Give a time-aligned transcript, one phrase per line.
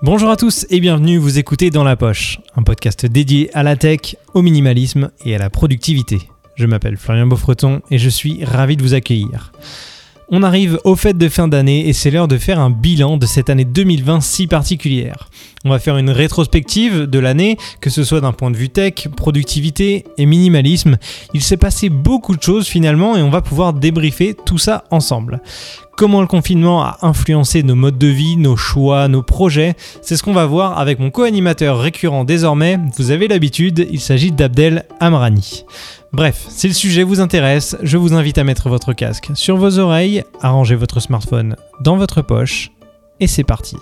[0.00, 3.74] Bonjour à tous et bienvenue, vous écoutez Dans la Poche, un podcast dédié à la
[3.74, 6.20] tech, au minimalisme et à la productivité.
[6.54, 9.52] Je m'appelle Florian Beaufreton et je suis ravi de vous accueillir.
[10.28, 13.26] On arrive aux fêtes de fin d'année et c'est l'heure de faire un bilan de
[13.26, 15.30] cette année 2020 si particulière.
[15.64, 19.08] On va faire une rétrospective de l'année, que ce soit d'un point de vue tech,
[19.16, 20.96] productivité et minimalisme.
[21.34, 25.40] Il s'est passé beaucoup de choses finalement et on va pouvoir débriefer tout ça ensemble.
[25.98, 30.22] Comment le confinement a influencé nos modes de vie, nos choix, nos projets, c'est ce
[30.22, 32.78] qu'on va voir avec mon co-animateur récurrent désormais.
[32.96, 35.64] Vous avez l'habitude, il s'agit d'Abdel Amrani.
[36.12, 39.80] Bref, si le sujet vous intéresse, je vous invite à mettre votre casque sur vos
[39.80, 42.70] oreilles, à ranger votre smartphone dans votre poche,
[43.18, 43.74] et c'est parti.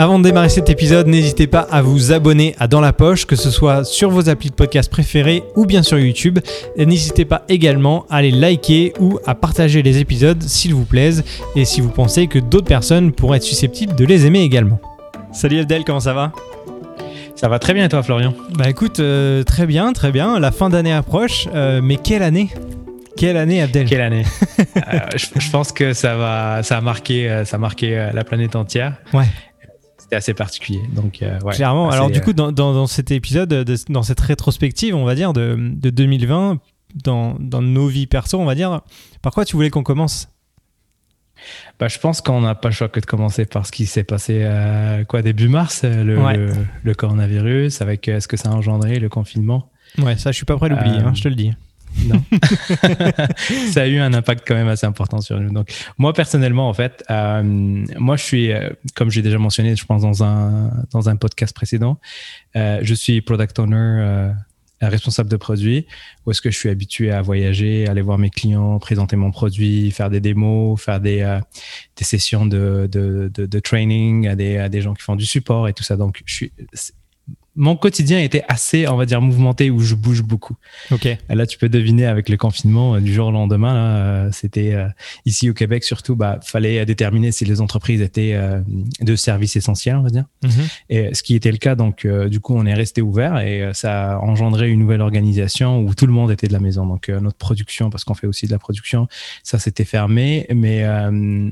[0.00, 3.36] Avant de démarrer cet épisode, n'hésitez pas à vous abonner à Dans la Poche, que
[3.36, 6.38] ce soit sur vos applis de podcast préférés ou bien sur YouTube.
[6.76, 11.22] Et n'hésitez pas également à les liker ou à partager les épisodes s'ils vous plaisent
[11.54, 14.80] et si vous pensez que d'autres personnes pourraient être susceptibles de les aimer également.
[15.32, 16.32] Salut Abdel, comment ça va?
[17.36, 18.32] Ça va très bien et toi Florian?
[18.56, 20.40] Bah écoute, euh, très bien, très bien.
[20.40, 22.48] La fin d'année approche, euh, mais quelle année?
[23.18, 23.86] Quelle année, Abdel?
[23.86, 24.24] Quelle année?
[24.92, 28.94] Euh, je, pense que ça va, ça a marqué, ça a marqué la planète entière.
[29.12, 29.26] Ouais
[30.10, 30.82] c'était assez particulier.
[30.92, 31.88] Donc, euh, Clairement.
[31.88, 33.48] Alors, du coup, dans, dans, cet épisode,
[33.88, 36.58] dans cette rétrospective, on va dire, de, de 2020,
[37.04, 38.80] dans, dans, nos vies perso, on va dire,
[39.22, 40.28] par quoi tu voulais qu'on commence?
[41.78, 44.02] Bah, je pense qu'on n'a pas le choix que de commencer par ce qui s'est
[44.02, 46.52] passé euh, quoi début mars, euh, le,
[46.82, 49.70] le, coronavirus, avec ce que ça a engendré, le confinement?
[49.98, 51.52] Ouais, ça, je suis pas prêt à l'oublier, hein, je te le dis.
[52.04, 52.22] Non.
[53.72, 55.52] ça a eu un impact quand même assez important sur nous.
[55.52, 59.84] Donc, moi, personnellement, en fait, euh, moi, je suis, euh, comme j'ai déjà mentionné, je
[59.84, 61.98] pense, dans un, dans un podcast précédent,
[62.56, 64.32] euh, je suis product owner,
[64.80, 65.86] responsable de produit,
[66.24, 69.90] où est-ce que je suis habitué à voyager, aller voir mes clients, présenter mon produit,
[69.90, 71.38] faire des démos, faire des,
[71.96, 75.26] des sessions de, de, de, de, training à des, à des gens qui font du
[75.26, 75.96] support et tout ça.
[75.96, 76.52] Donc, je suis,
[77.60, 80.56] mon quotidien était assez, on va dire, mouvementé où je bouge beaucoup.
[80.90, 81.06] Ok.
[81.28, 83.76] Là, tu peux deviner avec le confinement euh, du jour au lendemain.
[83.76, 84.88] Euh, c'était euh,
[85.26, 88.34] ici au Québec surtout, bah, fallait déterminer si les entreprises étaient
[89.00, 90.24] de services essentiels, on va dire.
[90.42, 90.50] Mhm.
[90.88, 94.14] Et ce qui était le cas, donc du coup, on est resté ouvert et ça
[94.14, 96.86] a engendré une nouvelle organisation où tout le monde était de la maison.
[96.86, 99.06] Donc notre production, parce qu'on fait aussi de la production,
[99.42, 100.46] ça s'était fermé.
[100.54, 100.82] Mais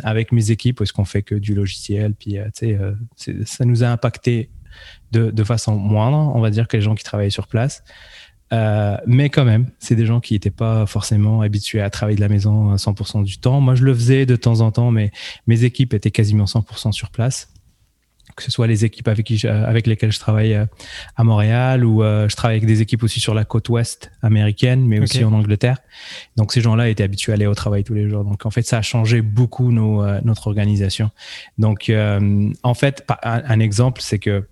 [0.02, 2.76] avec mes équipes, est-ce qu'on fait que du logiciel, puis tu
[3.16, 4.48] sais, ça nous a impacté
[5.12, 7.82] de, façon moindre, on va dire, que les gens qui travaillaient sur place.
[8.52, 12.20] Euh, mais quand même, c'est des gens qui n'étaient pas forcément habitués à travailler de
[12.20, 13.60] la maison à 100% du temps.
[13.60, 15.10] Moi, je le faisais de temps en temps, mais
[15.46, 17.52] mes équipes étaient quasiment 100% sur place.
[18.36, 20.66] Que ce soit les équipes avec, qui avec lesquelles je travaille euh,
[21.16, 24.86] à Montréal ou euh, je travaille avec des équipes aussi sur la côte ouest américaine,
[24.86, 25.78] mais aussi en Angleterre.
[26.36, 28.24] Donc, ces gens-là étaient habitués à aller au travail tous les jours.
[28.24, 31.10] Donc, en fait, ça a changé beaucoup nos, notre organisation.
[31.56, 34.46] Donc, en fait, un exemple, c'est que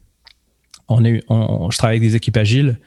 [0.88, 2.78] on est, on, je travaille avec des équipes agiles,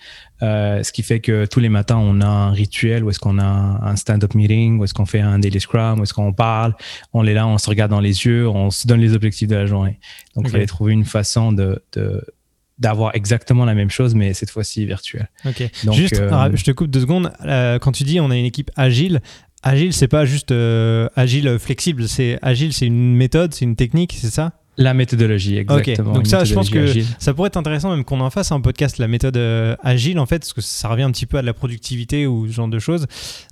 [0.41, 3.39] euh, ce qui fait que tous les matins, on a un rituel où est-ce qu'on
[3.39, 6.75] a un stand-up meeting, où est-ce qu'on fait un daily scrum, où est-ce qu'on parle,
[7.13, 9.55] on est là, on se regarde dans les yeux, on se donne les objectifs de
[9.55, 9.99] la journée.
[10.35, 12.25] Donc, il fallait trouver une façon de, de
[12.77, 15.29] d'avoir exactement la même chose, mais cette fois-ci virtuelle.
[15.45, 15.69] Ok.
[15.83, 17.31] Donc, juste, euh, je te coupe deux secondes.
[17.43, 19.19] Euh, quand tu dis on a une équipe agile,
[19.63, 24.15] agile, c'est pas juste euh, agile flexible, c'est agile, c'est une méthode, c'est une technique,
[24.17, 24.53] c'est ça?
[24.79, 26.13] La méthodologie, exactement.
[26.13, 26.87] Donc ça, je pense que
[27.19, 30.25] ça pourrait être intéressant même qu'on en fasse un podcast, la méthode euh, agile en
[30.25, 32.69] fait, parce que ça revient un petit peu à de la productivité ou ce genre
[32.69, 33.05] de choses.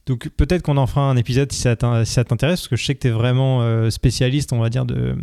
[0.06, 3.02] Donc peut-être qu'on en fera un épisode si ça t'intéresse, parce que je sais que
[3.02, 5.18] tu es vraiment euh, spécialiste, on va dire, de,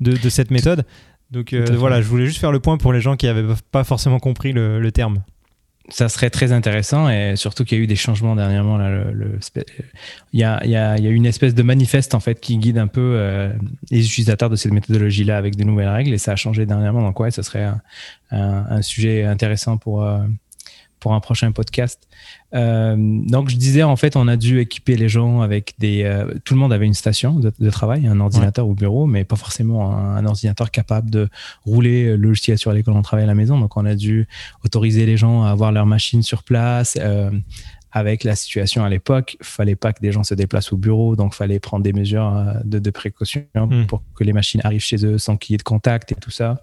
[0.00, 0.84] de, cette méthode.
[1.30, 3.84] Donc euh, voilà, je voulais juste faire le point pour les gens qui n'avaient pas
[3.84, 5.22] forcément compris le terme
[5.88, 8.76] ça serait très intéressant et surtout qu'il y a eu des changements dernièrement.
[8.76, 9.04] Là,
[10.32, 12.40] il, y a, il, y a, il y a une espèce de manifeste en fait
[12.40, 13.52] qui guide un peu euh,
[13.90, 17.02] les utilisateurs de cette méthodologie-là avec de nouvelles règles et ça a changé dernièrement.
[17.02, 17.80] Donc ouais, ça serait un,
[18.30, 20.18] un, sujet intéressant pour, euh,
[20.98, 22.08] pour un prochain podcast.
[22.54, 26.04] Euh, donc, je disais, en fait, on a dû équiper les gens avec des.
[26.04, 29.36] Euh, tout le monde avait une station de, travail, un ordinateur au bureau, mais pas
[29.36, 31.28] forcément un, ordinateur capable de
[31.64, 33.58] rouler le logiciel sur lequel on travaille à la maison.
[33.58, 34.26] Donc, on a dû
[34.64, 37.30] autoriser les gens à avoir leur machine sur place, euh,
[37.96, 41.32] avec la situation à l'époque, fallait pas que des gens se déplacent au bureau, donc
[41.32, 43.86] fallait prendre des mesures euh, de, précaution hmm.
[43.86, 46.30] pour que les machines arrivent chez eux sans qu'il y ait de contact et tout
[46.30, 46.60] ça.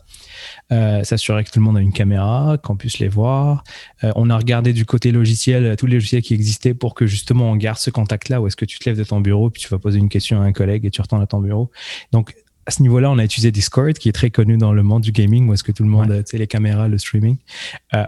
[0.72, 3.64] Euh, s'assurer que tout le monde a une caméra, qu'on puisse les voir.
[4.04, 7.50] Euh, on a regardé du côté logiciel tous les logiciels qui existaient pour que justement
[7.50, 9.70] on garde ce contact-là où est-ce que tu te lèves de ton bureau puis tu
[9.70, 11.72] vas poser une question à un collègue et tu retournes à ton bureau.
[12.12, 12.36] Donc
[12.68, 15.12] à ce niveau-là, on a utilisé Discord, qui est très connu dans le monde du
[15.12, 17.36] gaming, où est-ce que tout le monde, tu sais, les caméras, le streaming.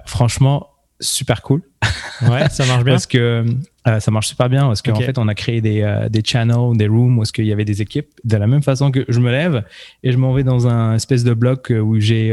[0.05, 0.69] franchement,
[0.99, 1.61] super cool.
[2.21, 2.93] Ouais, ça marche bien.
[2.93, 3.45] parce que
[3.87, 6.75] euh, ça marche super bien parce qu'en fait, on a créé des, euh, des channels,
[6.75, 8.07] des rooms où est-ce qu'il y avait des équipes.
[8.23, 9.63] De la même façon que je me lève
[10.03, 12.31] et je m'en vais dans un espèce de bloc où j'ai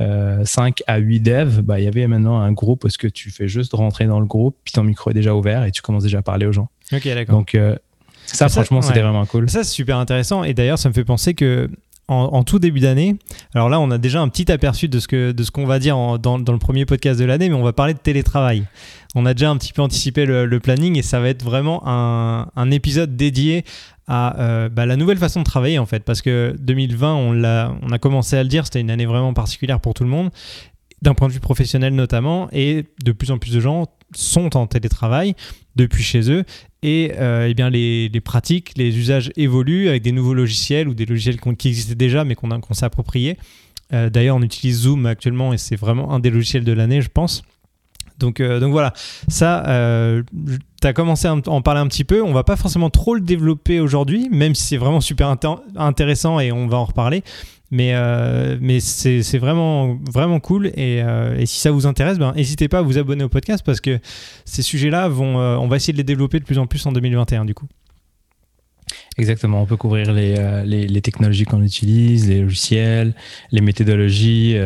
[0.00, 3.30] euh, 5 à 8 devs, bah, il y avait maintenant un groupe parce que tu
[3.30, 6.04] fais juste rentrer dans le groupe, puis ton micro est déjà ouvert et tu commences
[6.04, 6.68] déjà à parler aux gens.
[6.92, 7.36] Ok, d'accord.
[7.36, 7.56] Donc,
[8.26, 9.48] ça, franchement, c'était vraiment cool.
[9.48, 10.44] Ça, c'est super intéressant.
[10.44, 11.70] Et d'ailleurs, ça me fait penser que
[12.08, 13.16] en, tout début d'année.
[13.54, 15.78] Alors là, on a déjà un petit aperçu de ce que de ce qu'on va
[15.78, 18.64] dire dans, dans, le premier podcast de l'année, mais on va parler de télétravail.
[19.14, 22.48] On a déjà un petit peu anticipé le, planning et ça va être vraiment un,
[22.56, 23.64] un épisode dédié
[24.08, 27.74] à euh, bah, la nouvelle façon de travailler en fait, parce que 2020, on l'a,
[27.82, 30.30] on a commencé à le dire, c'était une année vraiment particulière pour tout le monde,
[31.02, 34.66] d'un point de vue professionnel notamment, et de plus en plus de gens sont en
[34.66, 35.34] télétravail
[35.78, 36.44] depuis chez eux
[36.82, 41.06] et euh, eh bien les, pratiques, les usages évoluent avec des nouveaux logiciels ou des
[41.06, 43.38] logiciels qui existaient déjà mais qu'on s'est appropriés.
[43.94, 47.08] Euh, d'ailleurs, on utilise Zoom actuellement et c'est vraiment un des logiciels de l'année, je
[47.08, 47.42] pense.
[48.18, 48.92] Donc, euh, donc voilà,
[49.28, 49.62] ça,
[50.82, 52.22] tu as commencé à en parler un petit peu.
[52.22, 55.34] On va pas forcément trop le développer aujourd'hui, même si c'est vraiment super
[55.76, 57.22] intéressant et on va en reparler.
[57.70, 60.68] Mais, euh, mais c'est vraiment, vraiment cool.
[60.68, 63.64] Et, euh, et, si ça vous intéresse, ben, n'hésitez pas à vous abonner au podcast
[63.64, 63.98] parce que
[64.44, 66.92] ces sujets-là, vont, euh, on va essayer de les développer de plus en plus en
[66.92, 67.66] 2021 du coup.
[69.18, 73.14] Exactement, on peut couvrir les, les, les technologies qu'on utilise, les logiciels,
[73.50, 74.56] les méthodologies,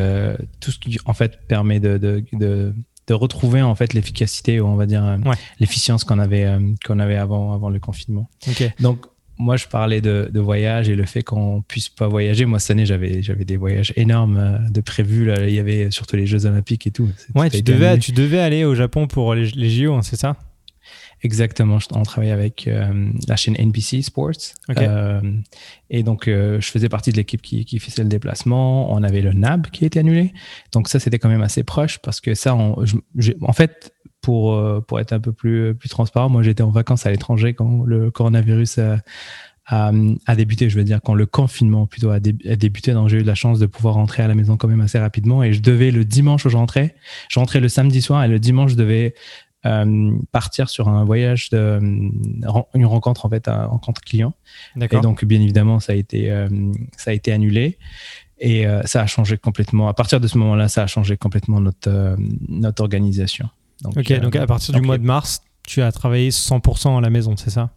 [0.61, 2.73] tout ce qui en fait permet de, de, de,
[3.09, 5.19] de retrouver en fait l'efficacité ou on va dire
[5.59, 6.57] l'efficience qu'on avait,
[6.87, 8.29] qu'on avait avant, avant le confinement.
[8.79, 9.07] Donc
[9.43, 12.45] moi, je parlais de, voyage et le fait qu'on puisse pas voyager.
[12.45, 15.27] Moi, cette année, j'avais, j'avais des voyages énormes euh, de prévus.
[15.27, 15.47] Là.
[15.47, 17.09] Il y avait surtout les Jeux Olympiques et tout.
[17.35, 20.37] Ouais, tu devais, tu devais aller au Japon pour les, les JO, hein, c'est ça?
[21.25, 21.79] Exactement.
[21.93, 24.33] On travaillait avec euh, la chaîne NBC Sports.
[24.77, 25.21] Euh,
[25.91, 28.93] et donc, je faisais partie de l'équipe qui, qui faisait le déplacement.
[28.93, 30.33] On avait le NAB qui était annulé.
[30.73, 32.85] Donc, ça, c'était quand même assez proche parce que ça, on,
[33.43, 33.93] en fait,
[34.23, 37.53] pour, euh, pour être un peu plus, plus transparent, moi j'étais en vacances à l'étranger
[37.53, 38.99] quand le coronavirus a,
[39.67, 42.93] a, débuté, je veux dire, quand le confinement plutôt a, débuté.
[42.93, 45.43] Donc j'ai eu la chance de pouvoir rentrer à la maison quand même assez rapidement.
[45.43, 46.95] Et je devais le dimanche où je rentrais,
[47.29, 49.15] je rentrais le samedi soir et le dimanche je devais
[49.65, 54.35] euh, partir sur un voyage de une rencontre en fait un rencontre client.
[54.77, 56.49] Et donc bien évidemment ça a été euh,
[56.97, 57.79] ça a été annulé.
[58.45, 59.89] Et ça a changé complètement.
[59.89, 62.17] À partir de ce moment-là ça a changé complètement notre
[62.49, 63.49] notre organisation
[63.85, 67.11] ok, euh, donc à partir du mois de mars, tu as travaillé 100% à la
[67.11, 67.71] maison, c'est ça?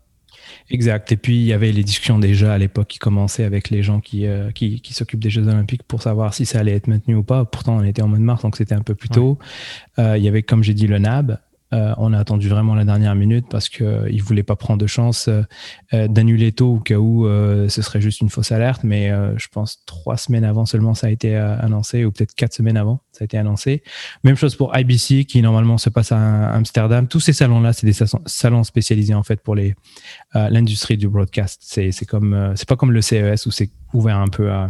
[0.70, 1.12] Exact.
[1.12, 4.00] Et puis, il y avait les discussions déjà à l'époque qui commençaient avec les gens
[4.00, 7.16] qui, euh, qui, qui s'occupent des Jeux Olympiques pour savoir si ça allait être maintenu
[7.16, 7.46] ou pas.
[7.46, 9.38] Pourtant, on était en mois de mars, donc c'était un peu plus tôt.
[10.00, 11.38] Euh, il y avait, comme j'ai dit, le NAB,
[11.74, 14.80] euh, on a attendu vraiment la dernière minute parce qu'ils euh, ne voulaient pas prendre
[14.80, 18.84] de chance euh, d'annuler tôt au cas où ce serait juste une fausse alerte.
[18.84, 22.78] Mais je pense trois semaines avant seulement ça a été annoncé, ou peut-être quatre semaines
[22.78, 23.84] avant ça a été annoncé.
[24.24, 27.08] Même chose pour IBC qui normalement se passe à Amsterdam.
[27.08, 29.56] Tous ces salons-là, c'est des salons spécialisés en fait pour
[30.34, 31.62] l'industrie du broadcast.
[31.64, 34.70] C'est comme c'est pas comme le CES où c'est ouvert un peu à,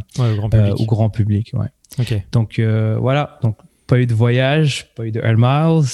[0.77, 1.53] au grand public.
[1.53, 2.25] Ouais.
[2.31, 3.39] Donc voilà.
[3.41, 5.85] Donc pas eu de voyage, pas eu de Air Miles,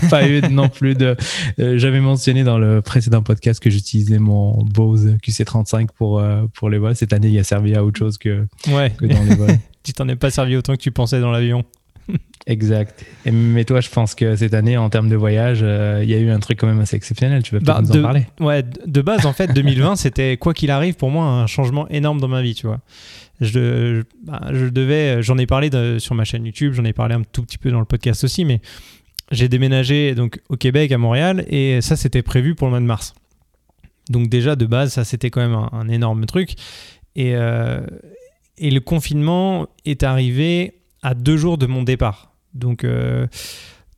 [0.10, 1.16] pas eu non plus de.
[1.58, 6.68] Euh, j'avais mentionné dans le précédent podcast que j'utilisais mon Bose QC35 pour, euh, pour
[6.68, 6.96] les vols.
[6.96, 8.92] Cette année, il a servi à autre chose que, ouais.
[8.98, 9.58] que dans les vols.
[9.82, 11.64] tu t'en es pas servi autant que tu pensais dans l'avion.
[12.46, 13.04] Exact.
[13.24, 16.14] Et, mais toi, je pense que cette année, en termes de voyage, euh, il y
[16.14, 17.42] a eu un truc quand même assez exceptionnel.
[17.42, 18.26] Tu veux peut-être bah, nous en parler?
[18.40, 22.20] Ouais, de base, en fait, 2020, c'était quoi qu'il arrive pour moi un changement énorme
[22.20, 22.80] dans ma vie, tu vois
[23.40, 27.42] bah, je devais, j'en ai parlé sur ma chaîne YouTube, j'en ai parlé un tout
[27.42, 28.60] petit peu dans le podcast aussi, mais
[29.30, 32.86] j'ai déménagé donc au Québec, à Montréal, et ça c'était prévu pour le mois de
[32.86, 33.14] mars.
[34.08, 36.54] Donc déjà de base, ça c'était quand même un, énorme truc.
[37.16, 37.80] Et, euh,
[38.58, 42.32] et le confinement est arrivé à deux jours de mon départ.
[42.54, 43.26] Donc, euh,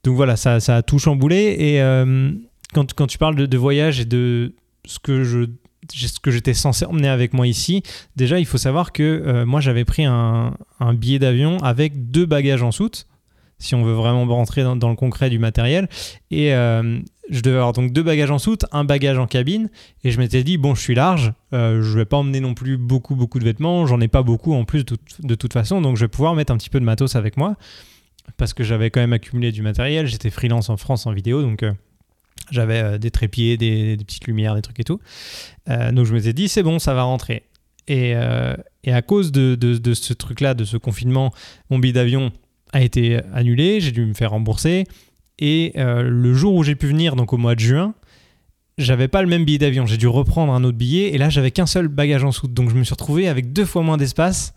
[0.05, 1.57] donc voilà, ça, ça, a tout chamboulé.
[1.59, 2.31] Et euh,
[2.75, 5.47] quand, quand, tu parles de voyage et de ce que je
[5.91, 7.83] ce que j'étais censé emmener avec moi ici,
[8.17, 10.55] déjà il faut savoir que euh, moi j'avais pris un,
[10.95, 13.07] billet d'avion avec deux bagages en soute,
[13.59, 15.89] si on veut vraiment rentrer dans, le concret du matériel.
[16.31, 16.99] Et euh,
[17.31, 19.71] je devais avoir donc deux bagages en soute, un bagage en cabine,
[20.03, 22.77] et je m'étais dit, bon je suis large, euh, je vais pas emmener non plus
[22.77, 26.05] beaucoup beaucoup de vêtements, j'en ai pas beaucoup en plus de, toute façon, donc je
[26.05, 27.57] vais pouvoir mettre un petit peu de matos avec moi,
[28.37, 31.65] parce que j'avais quand même accumulé du matériel, j'étais freelance en France en vidéo, donc...
[32.51, 35.01] J'avais euh, des trépieds, des, petites lumières, des trucs et tout.
[35.69, 37.45] Euh, donc je me suis dit, c'est bon, ça va rentrer.
[37.89, 38.55] Et, euh,
[38.87, 41.33] à cause de, de, ce truc-là, de ce confinement,
[41.71, 42.33] mon billet d'avion
[42.73, 44.85] a été annulé, j'ai dû me faire rembourser.
[45.39, 47.95] Et le jour où j'ai pu venir, donc au mois de juin,
[48.79, 49.87] j'avais pas le même billet d'avion.
[49.87, 52.55] J'ai dû reprendre un autre billet et là j'avais qu'un seul bagage en soute.
[52.55, 54.55] Donc je me suis retrouvé avec deux fois moins d'espace.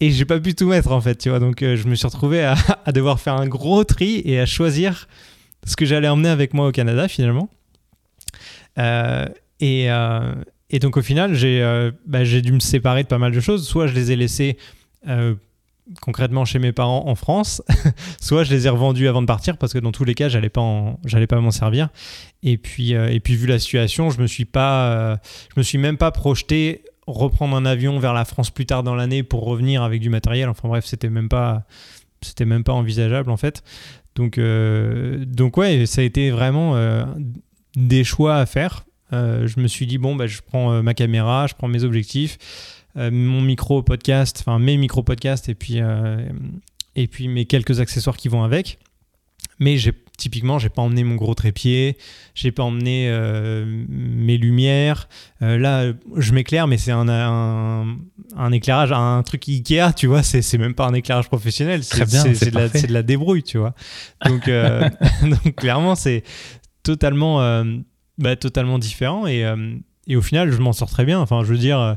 [0.00, 1.40] et j'ai pas pu tout mettre en fait, tu vois.
[1.40, 2.44] Donc je me suis retrouvé
[2.84, 5.08] à, devoir faire un gros tri et à choisir
[5.64, 7.48] ce que j'allais emmener avec moi au Canada finalement.
[8.78, 9.88] et,
[10.70, 11.32] et donc au final,
[12.06, 13.66] bah, j'ai dû me séparer de pas mal de choses.
[13.66, 14.56] Soit je les ai laissés
[16.00, 17.62] concrètement chez mes parents en France,
[18.20, 20.48] soit je les ai revendus avant de partir parce que dans tous les cas, j'allais
[20.48, 20.96] pas
[21.28, 21.88] pas m'en servir.
[22.42, 25.16] Et puis euh, et puis vu la situation, je me suis pas euh,
[25.54, 28.94] je me suis même pas projeté reprendre un avion vers la France plus tard dans
[28.94, 30.48] l'année pour revenir avec du matériel.
[30.48, 31.64] Enfin bref, c'était même pas
[32.22, 33.62] c'était même pas envisageable en fait.
[34.20, 36.76] Donc euh, donc ouais, ça a été vraiment
[37.74, 38.84] des choix à faire.
[39.12, 42.38] je me suis dit bon bah je prends ma caméra, je prends mes objectifs.
[42.96, 46.28] Euh, mon micro podcast, enfin mes micro podcasts euh,
[46.96, 48.78] et puis mes quelques accessoires qui vont avec.
[49.60, 51.96] Mais j'ai typiquement, j'ai pas emmené mon gros trépied,
[52.34, 55.08] j'ai pas emmené euh, mes lumières.
[55.40, 60.22] là, je m'éclaire, mais c'est un, un, éclairage, un truc Ikea, tu vois.
[60.22, 63.74] C'est même pas un éclairage professionnel, c'est de, la, de la débrouille, tu vois.
[64.26, 64.50] Donc,
[65.22, 66.22] donc clairement, c'est
[66.82, 67.64] totalement,
[68.18, 69.46] bah, totalement différent et,
[70.06, 71.20] et, au final, je m'en sors très bien.
[71.20, 71.96] Enfin, je veux dire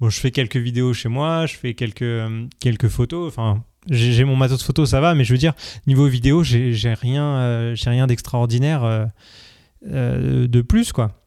[0.00, 3.28] Bon, je fais quelques vidéos chez moi, je fais quelques, euh, quelques photos.
[3.28, 5.54] Enfin, j'ai mon matos photo, ça va, mais je veux dire,
[5.86, 9.10] niveau vidéo, j'ai rien, euh, rien d'extraordinaire
[9.90, 11.20] euh, de plus, quoi.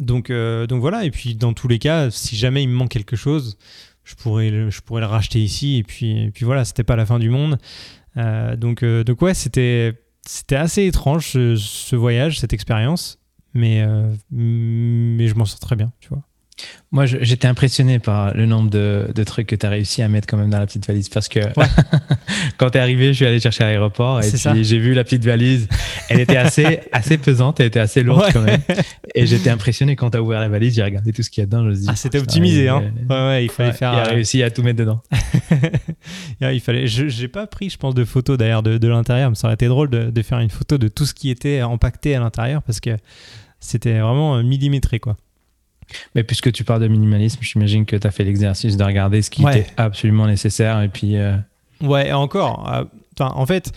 [0.00, 3.14] Donc, donc voilà, et puis dans tous les cas, si jamais il me manque quelque
[3.16, 3.58] chose,
[4.02, 6.96] je pourrais le, je pourrais le racheter ici, et puis, et puis voilà, c'était pas
[6.96, 7.58] la fin du monde.
[8.16, 9.94] donc, donc ouais, c'était
[10.50, 13.20] assez étrange ce, ce, voyage, cette expérience,
[13.52, 13.86] mais,
[14.30, 16.24] mais je m'en sors très bien, tu vois.
[16.92, 20.36] Moi, j'étais impressionné par le nombre de, trucs que tu as réussi à mettre quand
[20.36, 21.08] même dans la petite valise.
[21.08, 21.40] Parce que
[22.56, 25.02] quand tu es arrivé, je suis allé chercher à l'aéroport et puis j'ai vu la
[25.02, 25.68] petite valise.
[26.08, 28.60] Elle était assez, assez pesante, elle était assez lourde quand même.
[29.16, 31.42] Et j'étais impressionné quand tu as ouvert la valise, j'ai regardé tout ce qu'il y
[31.42, 31.68] a dedans.
[31.68, 32.68] Je ah, c'était optimisé.
[32.68, 32.92] Hein.
[33.10, 33.92] Ouais, il fallait faire.
[33.92, 35.02] Il a euh, réussi à tout mettre dedans.
[36.40, 36.86] il fallait.
[36.86, 39.54] Je n'ai pas pris, je pense, de photos d'ailleurs de, de l'intérieur, mais ça aurait
[39.54, 42.62] été drôle de, de faire une photo de tout ce qui était empaqueté à l'intérieur
[42.62, 42.96] parce que
[43.58, 45.16] c'était vraiment millimétré, quoi.
[46.14, 49.30] Mais puisque tu parles de minimalisme, j'imagine que tu as fait l'exercice de regarder ce
[49.30, 51.16] qui était absolument nécessaire et puis.
[51.16, 51.36] Euh,
[51.80, 52.70] ouais, encore.
[52.72, 52.84] Euh,
[53.18, 53.72] en fait,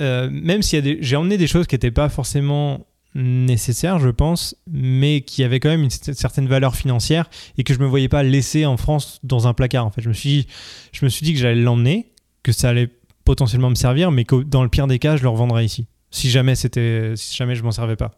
[0.00, 5.22] euh, même si j'ai emmené des choses qui n'étaient pas forcément nécessaires, je pense, mais
[5.22, 8.66] qui avaient quand même une certaine valeur financière et que je me voyais pas laisser
[8.66, 9.84] en France dans un placard.
[9.84, 10.46] En fait, je me suis,
[10.92, 12.88] je me suis dit que j'allais l'emmener, que ça allait
[13.24, 15.86] potentiellement me servir, mais que dans le pire des cas, je le revendrais ici.
[16.10, 18.12] Si jamais c'était, si jamais je m'en servais pas.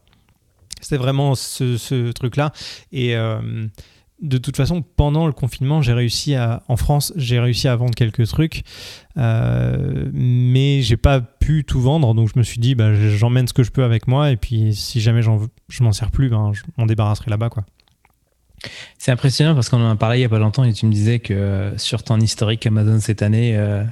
[0.83, 2.53] C'était vraiment ce, truc-là.
[2.93, 3.67] Et euh,
[4.21, 7.95] de toute façon, pendant le confinement, j'ai réussi à, en France, j'ai réussi à vendre
[7.95, 8.63] quelques trucs,
[9.19, 12.15] euh, mais j'ai pas pu tout vendre.
[12.15, 14.75] Donc je me suis dit, bah, j'emmène ce que je peux avec moi, et puis
[14.75, 17.65] si jamais je m'en sers plus, ben, je m'en débarrasserai là-bas, quoi.
[18.99, 20.93] C'est impressionnant parce qu'on en a parlé il n'y a pas longtemps et tu me
[20.93, 23.83] disais que euh, sur ton historique Amazon cette année, euh,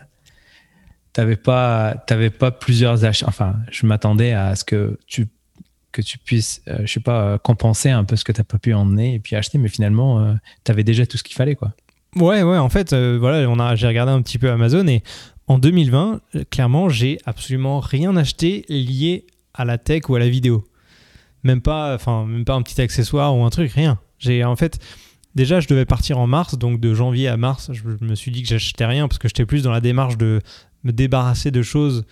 [1.13, 1.97] tu n'avais pas,
[2.39, 3.27] pas plusieurs achats.
[3.29, 5.27] Enfin, je m'attendais à ce que tu
[5.93, 8.45] que tu puisses, euh, je sais pas, euh, compenser un peu ce que tu n'as
[8.45, 11.37] pas pu emmener et puis acheter, mais finalement, euh, tu avais déjà tout ce qu'il
[11.37, 11.73] fallait, quoi.
[12.17, 15.05] Ouais, ouais, en fait, voilà, on a, j'ai regardé un petit peu Amazon et
[15.47, 16.21] en 2020,
[16.51, 20.65] clairement, j'ai absolument rien acheté lié à la tech ou à la vidéo.
[21.45, 24.01] Même pas, enfin, même pas un petit accessoire ou un truc, rien.
[24.19, 24.81] J'ai, en fait,
[25.37, 28.43] déjà, je devais partir en mars, donc de janvier à mars, je me suis dit
[28.43, 30.41] que j'achetais rien parce que j'étais plus dans la démarche de
[30.83, 32.05] me débarrasser de choses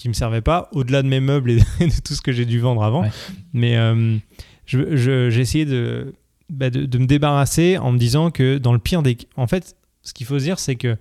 [0.00, 2.58] qui me servait pas, au-delà de mes meubles et de, tout ce que j'ai dû
[2.58, 3.04] vendre avant.
[3.52, 4.16] Mais euh,
[4.66, 5.66] j'ai essayé
[6.48, 9.18] bah, de, de, me débarrasser en me disant que dans le pire des...
[9.36, 10.96] En fait, ce qu'il faut se dire, c'est que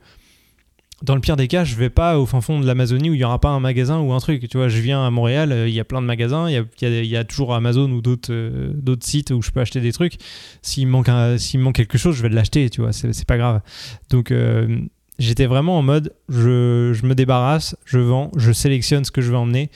[1.01, 3.19] dans le pire des cas, je vais pas au fin fond de l'Amazonie où il
[3.19, 4.47] y aura pas un magasin ou un truc.
[4.49, 6.57] Tu vois, je viens à Montréal, euh, il y a plein de magasins, il y
[6.57, 9.79] a, il y a, toujours Amazon ou d'autres euh, d'autres sites où je peux acheter
[9.79, 10.17] des trucs.
[10.61, 13.61] S'il manque, s'il manque quelque chose, je vais l'acheter, tu vois, c'est pas grave.
[14.09, 14.33] Donc,
[15.19, 19.29] j'étais vraiment en mode je, je, me débarrasse, je vends, je sélectionne ce que je
[19.29, 19.69] veux emmener.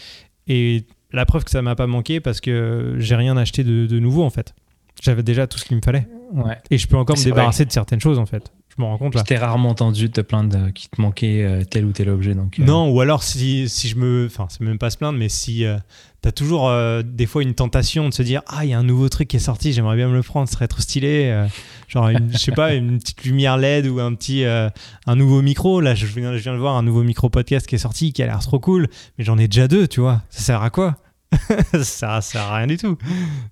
[0.48, 4.00] Et la preuve que ça m'a pas manqué parce que j'ai rien acheté de, de,
[4.00, 4.56] nouveau en fait.
[5.02, 6.08] J'avais déjà tout ce qu'il me fallait.
[6.34, 6.58] Ouais.
[6.72, 8.52] Et je peux encore me débarrasser de certaines choses en fait.
[8.76, 9.22] Je me rends compte là.
[9.22, 12.34] Je t'ai rarement entendu te plaindre qu'il te manquait euh, tel ou tel objet.
[12.34, 12.64] Donc, euh.
[12.64, 14.26] Non, ou alors si, si je me.
[14.26, 15.78] Enfin, c'est même pas se plaindre, mais si euh,
[16.24, 16.72] tu as toujours
[17.04, 19.38] des fois une tentation de se dire Ah, il y a un nouveau truc qui
[19.38, 21.46] est sorti, j'aimerais bien me le prendre, ce serait trop stylé.
[21.88, 24.44] genre, je sais pas, une petite lumière LED ou un petit.
[24.46, 25.80] un nouveau micro.
[25.80, 28.24] Là, je viens, je viens de voir un nouveau micro podcast qui est sorti qui
[28.24, 28.88] a l'air trop cool,
[29.18, 30.22] mais j'en ai déjà deux, tu vois.
[30.30, 30.98] Ça sert à quoi?
[31.82, 32.98] ça sert à rien du tout.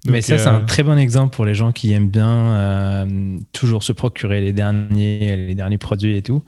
[0.06, 3.08] Mais ça, c'est un très bon exemple pour les gens qui aiment bien
[3.54, 6.44] toujours se procurer les derniers, les derniers produits et tout.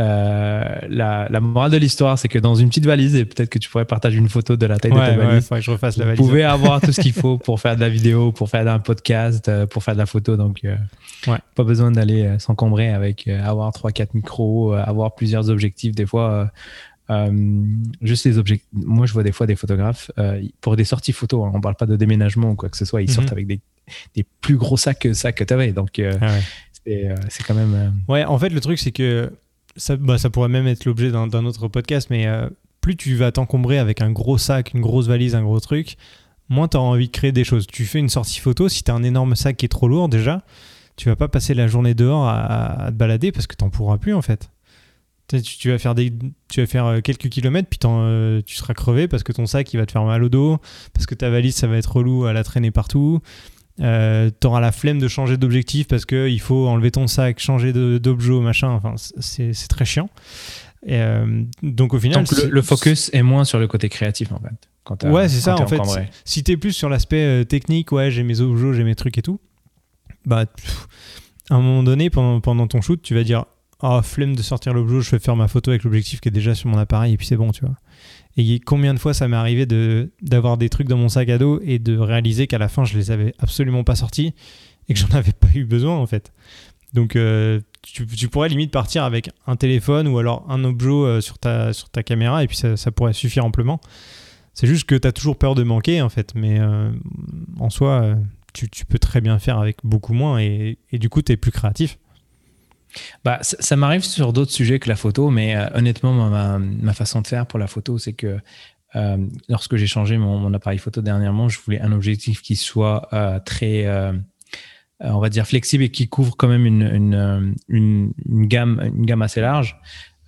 [0.00, 3.58] Euh, la, la, morale de l'histoire, c'est que dans une petite valise, et peut-être que
[3.58, 6.06] tu pourrais partager une photo de la taille de ta valise, que je refasse la
[6.06, 6.18] valise.
[6.18, 8.78] vous pouvez avoir tout ce qu'il faut pour faire de la vidéo, pour faire un
[8.78, 10.36] podcast, euh, pour faire de la photo.
[10.36, 10.76] Donc, euh,
[11.54, 15.94] pas besoin d'aller s'encombrer avec avoir 3-4 micros, avoir plusieurs objectifs.
[15.94, 16.50] Des fois,
[18.00, 18.68] juste les objectifs.
[18.72, 20.10] Moi, je vois des fois des photographes
[20.60, 21.46] pour des sorties photos.
[21.46, 23.02] Hein, on parle pas de déménagement ou quoi que ce soit.
[23.02, 23.14] Ils mhm.
[23.14, 23.60] sortent avec des,
[24.14, 25.72] des, plus gros sacs que ça que tu avais.
[25.72, 26.38] Donc, ah
[26.84, 27.94] c'est quand même.
[28.08, 29.30] Ouais, en fait, le truc, c'est que
[29.76, 32.48] ça, bah, ça pourrait même être l'objet d'un autre podcast, mais euh,
[32.80, 35.96] plus tu vas t'encombrer avec un gros sac, une grosse valise, un gros truc,
[36.48, 37.66] moins tu as envie de créer des choses.
[37.66, 40.08] Tu fais une sortie photo, si tu as un énorme sac qui est trop lourd
[40.08, 40.42] déjà,
[40.96, 44.14] tu vas pas passer la journée dehors à, te balader parce que t'en pourras plus
[44.14, 44.50] en fait.
[45.40, 46.12] Tu, vas faire des,
[46.48, 49.72] tu vas faire euh, quelques kilomètres, puis euh, tu seras crevé parce que ton sac
[49.72, 50.58] il va te faire mal au dos,
[50.92, 53.20] parce que ta valise ça va être relou à la traîner partout.
[53.80, 58.32] Euh, t'auras la flemme de changer d'objectif parce qu'il faut enlever ton sac, changer d'objet,
[58.34, 58.70] machin.
[58.70, 60.10] Enfin, c'est très chiant.
[60.84, 64.68] Et euh, donc au final, le, focus est moins sur le côté créatif en fait.
[64.84, 65.80] Quand ouais, c'est ça en fait.
[66.24, 69.40] Si t'es plus sur l'aspect technique, ouais, j'ai mes objets, j'ai mes trucs et tout.
[70.26, 70.44] Bah,
[71.50, 73.44] à un moment donné, pendant, pendant ton shoot, tu vas dire,
[73.82, 76.54] oh, flemme de sortir l'objet, je vais faire ma photo avec l'objectif qui est déjà
[76.54, 77.74] sur mon appareil et puis c'est bon, tu vois.
[78.36, 79.66] Et combien de fois ça m'est arrivé
[80.22, 82.96] d'avoir des trucs dans mon sac à dos et de réaliser qu'à la fin, je
[82.96, 84.34] les avais absolument pas sortis
[84.88, 86.32] et que j'en avais pas eu besoin en fait.
[86.94, 91.38] Donc euh, tu, pourrais limite partir avec un téléphone ou alors un objet euh, sur,
[91.38, 93.80] ta, sur ta caméra et puis ça, pourrait suffire amplement.
[94.54, 96.90] C'est juste que tu as toujours peur de manquer en fait, mais euh,
[97.58, 98.16] en soi,
[98.52, 101.52] tu, peux très bien faire avec beaucoup moins et, et du coup, tu es plus
[101.52, 101.98] créatif.
[103.24, 107.26] Bah, ça, m'arrive sur d'autres sujets que la photo, mais euh, honnêtement, ma, façon de
[107.26, 108.38] faire pour la photo, c'est que
[108.94, 109.16] euh,
[109.48, 113.86] lorsque j'ai changé mon, appareil photo dernièrement, je voulais un objectif qui soit euh, très,
[115.00, 117.54] on va dire, flexible et qui couvre quand même une,
[118.28, 119.78] gamme, une gamme assez large,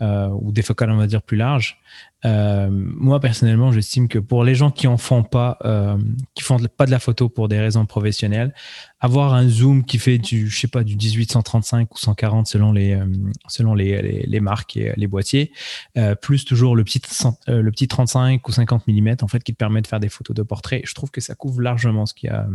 [0.00, 1.78] ou des focales, on va dire, plus larges.
[2.24, 5.58] Moi personnellement, j'estime que pour les gens qui en font pas,
[6.34, 8.54] qui font pas de la photo pour des raisons professionnelles,
[9.04, 12.72] avoir un zoom qui fait du, je sais pas, du 18, 135 ou 140 selon
[12.72, 13.04] les, euh,
[13.48, 15.52] selon les, les, marques et les boîtiers,
[15.98, 17.02] euh, plus toujours le petit,
[17.46, 20.34] le petit 35 ou 50 mm en fait qui te permet de faire des photos
[20.34, 20.80] de portrait.
[20.86, 22.46] Je trouve que ça couvre largement ce qu'il y a.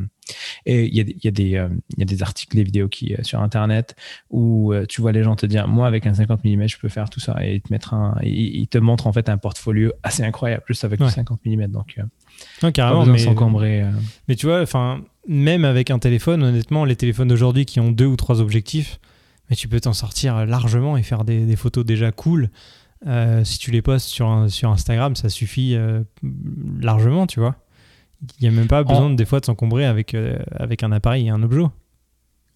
[0.66, 3.16] Et il y a, y a, des, il y a des articles, des vidéos qui
[3.22, 3.96] sur internet
[4.30, 7.10] où tu vois les gens te dire, moi avec un 50 mm, je peux faire
[7.10, 10.64] tout ça et te mettre un, ils te montrent en fait un portfolio assez incroyable,
[10.68, 11.68] juste avec 50 mm.
[11.68, 13.92] Donc, euh, carrément, mais, euh.
[14.28, 18.06] mais tu vois, enfin, même avec un téléphone, honnêtement, les téléphones d'aujourd'hui qui ont deux
[18.06, 19.00] ou trois objectifs,
[19.50, 22.50] mais tu peux t'en sortir largement et faire des, photos déjà cool.
[23.08, 25.78] Euh, si tu les postes sur, sur Instagram, ça suffit
[26.82, 27.56] largement, tu vois.
[28.40, 30.16] Il n'y a même pas besoin des fois de s'encombrer avec,
[30.52, 31.64] avec un appareil et un objet.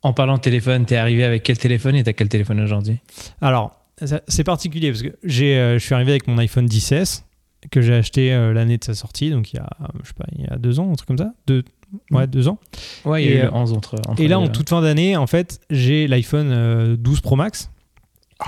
[0.01, 2.99] En parlant de téléphone, t'es arrivé avec quel téléphone et t'as quel téléphone aujourd'hui?
[3.39, 3.83] Alors,
[4.27, 7.23] c'est particulier parce que euh, je suis arrivé avec mon iPhone 10S
[7.71, 9.69] que j'ai acheté euh, l'année de sa sortie, donc il y a,
[10.03, 11.33] je sais pas, il y a deux ans, un truc comme ça.
[11.47, 11.63] Deux,
[12.11, 12.59] ouais, deux ans.
[13.05, 15.27] Ouais, il y a eu 11 euh, entre, Et là, en toute fin d'année, en
[15.27, 17.69] fait, j'ai l'iPhone 12 Pro Max,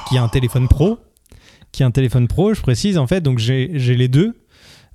[0.08, 1.00] qui est un téléphone pro.
[1.72, 4.36] Qui est un téléphone pro, je précise, en fait, donc j'ai les deux.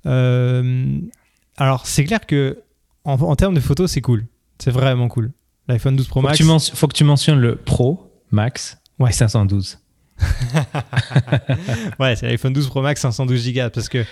[0.05, 2.59] alors, c'est clair que
[3.03, 4.25] en, en termes de photos, c'est cool.
[4.59, 5.31] C'est vraiment cool.
[5.67, 6.39] L'iPhone 12 Pro Max.
[6.39, 9.11] Il faut que tu mentionnes le Pro Max ouais.
[9.11, 9.79] 512.
[11.99, 14.05] ouais, c'est l'iPhone 12 Pro Max 512 Go parce que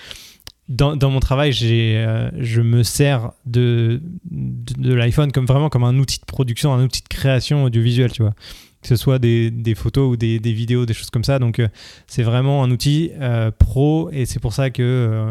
[0.69, 6.19] dans, mon travail, euh, je me sers de, de, l'iPhone comme vraiment comme un outil
[6.19, 8.34] de production, un outil de création audiovisuelle, tu vois.
[8.82, 11.38] Que ce soit des, des photos ou des, des, vidéos, des choses comme ça.
[11.38, 11.67] Donc, euh,
[12.08, 15.25] c'est vraiment un outil euh, pro et c'est pour ça que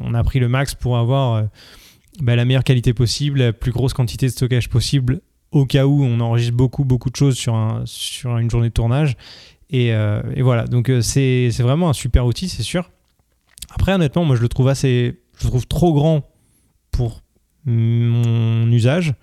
[0.00, 1.44] on, a pris le Max pour avoir
[2.22, 5.20] bah, la meilleure qualité possible, la plus grosse quantité de stockage possible
[5.50, 8.74] au cas où on enregistre beaucoup, beaucoup de choses sur, un, sur une journée de
[8.74, 9.16] tournage
[9.74, 12.90] euh, et, voilà, donc euh, c'est vraiment un super outil, c'est sûr.
[13.74, 15.20] Après, honnêtement, moi je le trouve assez.
[15.38, 16.28] Je le trouve trop grand
[16.90, 17.22] pour
[17.64, 19.14] mon usage.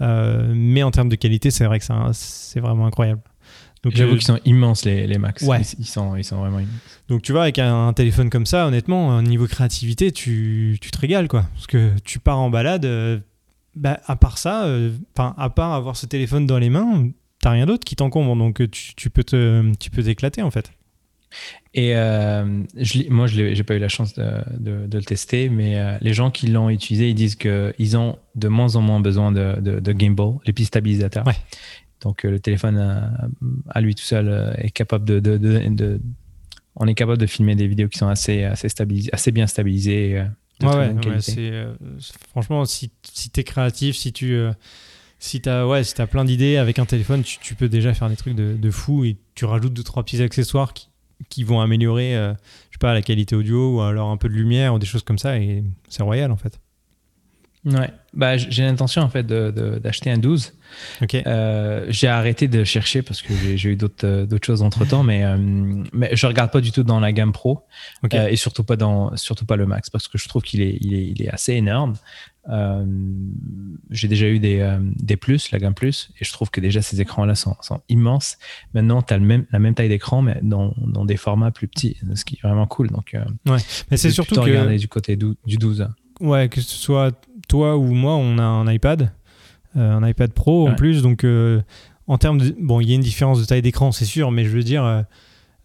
[0.00, 3.22] Euh, mais en termes de qualité, c'est vrai que c'est vraiment incroyable.
[3.88, 5.42] J'avoue qu'ils sont immenses les, les Max.
[5.42, 5.60] Ouais.
[5.78, 6.74] Ils, sont, ils sont vraiment immenses.
[7.08, 10.98] Donc tu vois, avec un, téléphone comme ça, honnêtement, au niveau créativité, tu, tu, te
[10.98, 11.44] régales quoi.
[11.54, 13.22] Parce que tu pars en balade,
[13.76, 14.66] bah, à part ça,
[15.16, 18.66] à part avoir ce téléphone dans les mains, t'as rien d'autre qui t'encombre, donc euh,
[18.68, 20.72] tu, tu peux t'éclater en fait.
[21.74, 25.78] Et euh, je, moi, je n'ai pas eu la chance de, de, le tester, mais
[25.78, 29.30] euh, les gens qui l'ont utilisé, ils disent qu'ils ont de moins en moins besoin
[29.30, 31.26] de, de, gimbal, les pistes stabilisateurs.
[32.00, 32.78] Donc le téléphone
[33.68, 36.00] à, lui tout seul est capable de,
[36.76, 38.68] on est capable de filmer des vidéos qui sont assez, assez,
[39.12, 40.24] assez bien stabilisées
[40.60, 41.66] de ouais, ouais,
[42.30, 44.38] franchement, si, si tu es créatif, si tu
[45.18, 47.94] si tu as, ouais, si as plein d'idées avec un téléphone, tu, tu, peux déjà
[47.94, 50.88] faire des trucs de, de, fou et tu rajoutes deux, trois petits accessoires qui,
[51.28, 54.74] qui vont améliorer, je sais pas, la qualité audio ou alors un peu de lumière
[54.74, 56.60] ou des choses comme ça et c'est royal en fait.
[57.66, 60.52] Ouais, bah, j'ai l'intention en fait d'acheter un 12.
[61.14, 65.02] Euh, j'ai arrêté de chercher parce que j'ai eu d'autres euh, d'autres choses entre temps,
[65.02, 65.36] mais, euh,
[65.92, 67.64] mais je regarde pas du tout dans la gamme pro
[68.12, 70.94] et surtout pas dans surtout pas le max parce que je trouve qu'il est, il
[70.94, 71.94] est, il est assez énorme.
[73.90, 77.00] J'ai déjà eu des, des plus, la gamme plus, et je trouve que déjà ces
[77.00, 78.38] écrans-là sont, sont, immenses.
[78.74, 81.66] Maintenant, tu as le même, la même taille d'écran, mais dans, dans, des formats plus
[81.66, 82.88] petits, ce qui est vraiment cool.
[82.90, 83.58] Donc, ouais,
[83.90, 85.88] mais c'est surtout que regarder du côté du 12.
[86.20, 87.12] Ouais, que ce soit
[87.48, 89.12] toi ou moi, on a un iPad,
[89.76, 91.02] euh, un iPad Pro en plus.
[91.02, 91.62] Donc, euh,
[92.06, 92.54] en termes de.
[92.60, 95.04] Bon, il y a une différence de taille d'écran, c'est sûr, mais je veux dire,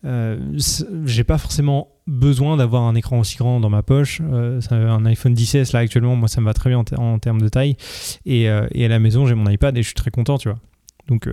[0.06, 0.58] euh,
[1.06, 4.22] j'ai pas forcément besoin d'avoir un écran aussi grand dans ma poche.
[4.22, 7.78] un iPhone 10S, là, actuellement, moi, ça me va très bien en, termes de taille.
[8.26, 10.60] Et, et, à la maison, j'ai mon iPad et je suis très content, tu vois.
[11.08, 11.30] Donc,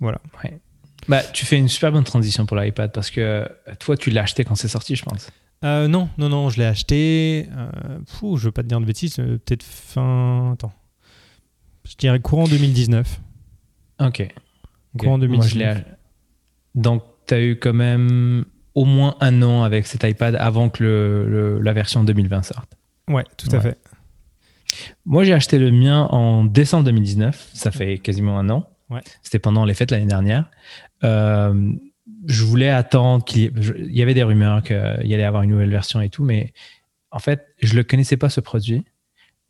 [0.00, 0.20] voilà.
[0.42, 0.58] Ouais.
[1.08, 4.44] Bah, tu fais une super bonne transition pour l'iPad parce que toi, tu l'as acheté
[4.44, 5.30] quand c'est sorti, je pense.
[5.64, 7.48] Euh, non, non, non, je l'ai acheté.
[7.56, 10.52] Euh, fou, je veux pas te dire de bêtises, euh, peut-être fin.
[10.52, 10.72] Attends.
[11.84, 13.20] Je dirais courant 2019.
[14.00, 14.28] Ok.
[14.98, 15.84] Courant 2019.
[16.74, 18.44] Donc, tu as eu quand même
[18.74, 22.76] au moins un an avec cet iPad avant que le, la version 2020 sorte.
[23.08, 23.78] Ouais, tout à fait.
[25.04, 27.50] Moi, j'ai acheté le mien en décembre 2019.
[27.52, 28.68] Ça fait quasiment un an.
[28.90, 29.00] Ouais.
[29.22, 30.50] C'était pendant les fêtes l'année dernière.
[31.04, 31.72] Euh,
[32.26, 35.70] je voulais attendre qu'il y, y avait des rumeurs qu'il y allait avoir une nouvelle
[35.70, 36.52] version et tout, mais
[37.10, 38.84] en fait, je le connaissais pas ce produit.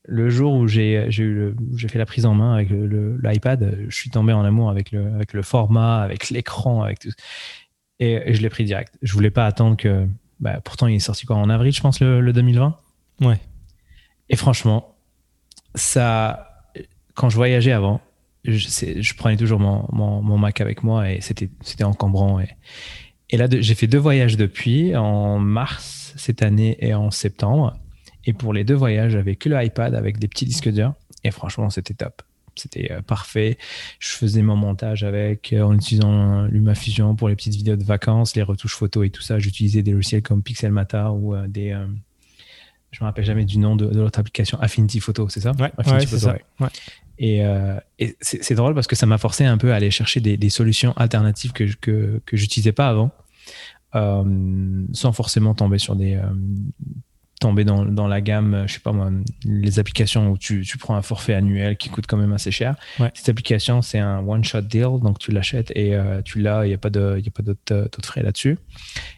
[0.04, 4.32] Le jour où j'ai j'ai fait la prise en main avec l'iPad, je suis tombé
[4.32, 7.12] en amour avec le, avec le format, avec l'écran, avec tout.
[8.02, 8.98] Et, je l'ai pris direct.
[9.02, 10.08] Je voulais pas attendre que.
[10.40, 12.76] Bah, pourtant, il est sorti quoi en avril, je pense, le, le 2020.
[13.20, 13.38] Ouais.
[14.28, 14.96] Et franchement,
[15.76, 16.66] ça,
[17.14, 18.00] quand je voyageais avant,
[18.44, 18.56] je,
[19.00, 22.40] je, prenais toujours mon, mon, Mac avec moi et c'était, c'était encombrant.
[22.40, 22.48] Et,
[23.30, 27.76] et là, j'ai fait deux voyages depuis, en mars cette année et en septembre.
[28.24, 30.94] Et pour les deux voyages, j'avais que le iPad avec des petits disques durs.
[31.22, 32.22] Et franchement, c'était top.
[32.54, 33.58] C'était euh, parfait.
[33.98, 38.36] Je faisais mon montage avec, euh, en utilisant LumaFusion pour les petites vidéos de vacances,
[38.36, 39.38] les retouches photos et tout ça.
[39.38, 41.76] J'utilisais des logiciels comme Pixelmator ou euh, des.
[42.90, 45.52] je me rappelle jamais du nom de, de l'autre application, Affinity Photo, c'est ça?
[45.58, 46.36] Ouais, Affinity Photo, ça.
[46.60, 46.68] Ouais.
[47.18, 47.78] Et, euh,
[48.20, 51.52] c'est drôle parce que ça m'a forcé un peu à aller chercher des, solutions alternatives
[51.52, 53.12] que, que, que j'utilisais pas avant,
[53.94, 56.16] euh, sans forcément tomber sur des.
[56.16, 56.24] Euh,
[57.42, 59.10] tomber dans, dans, la gamme, je sais pas moi,
[59.44, 62.76] les applications où tu, tu, prends un forfait annuel qui coûte quand même assez cher.
[63.14, 66.78] Cette application, c'est un one-shot deal, donc tu l'achètes et tu l'as, il n'y a
[66.78, 68.58] pas d'autres frais là-dessus.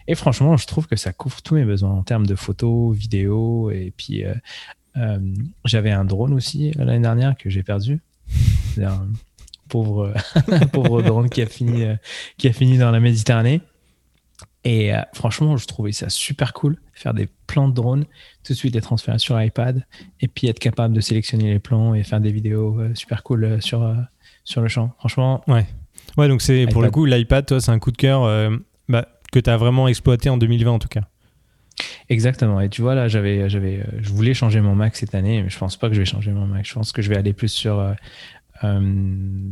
[0.07, 3.71] Et franchement, je trouve que ça couvre tous mes besoins en termes de photos, vidéos
[3.71, 4.25] et puis
[4.97, 5.19] euh,
[5.65, 7.99] j'avais un drone aussi l'année dernière que j'ai perdu.
[8.81, 9.07] Un
[9.69, 10.13] pauvre,
[10.71, 11.95] pauvre drone qui a, fini, euh,
[12.37, 13.61] qui a fini dans la Méditerranée.
[14.65, 18.05] Et euh, franchement, je trouvais ça super cool, faire des plans de drone,
[18.43, 19.85] tout de suite les transférer sur iPad,
[20.19, 23.95] et puis être capable de sélectionner les plans et faire des vidéos super cool sur,
[24.43, 24.91] sur le champ.
[24.99, 25.43] Franchement.
[25.47, 25.65] Ouais.
[26.17, 28.21] Ouais, donc c'est pour le coup, l'iPad, toi, c'est un coup de cœur
[28.89, 31.03] bah, que tu as vraiment exploité en 2020 en tout cas.
[32.09, 32.61] Exactement.
[32.61, 35.49] Et tu vois, là, j'avais, j'avais, euh, je voulais changer mon Mac cette année, mais
[35.49, 36.65] je pense pas que je vais changer mon Mac.
[36.65, 37.95] Je pense que je vais aller plus sur, euh, euh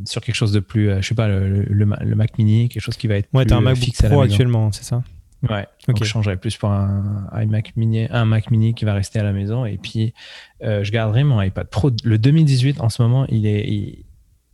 [0.05, 2.97] sur quelque chose de plus, euh, je sais pas, le, le, Mac mini, quelque chose
[2.97, 5.03] qui va être ouais, plus un Mac fixe Pro actuellement, c'est ça?
[5.49, 5.67] Ouais.
[5.87, 9.23] Donc je changerai plus pour un iMac mini, un Mac mini qui va rester à
[9.23, 9.65] la maison.
[9.65, 10.13] Et puis,
[10.61, 11.91] je garderai mon iPad Pro.
[12.05, 14.05] Le 2018, en ce moment, il est,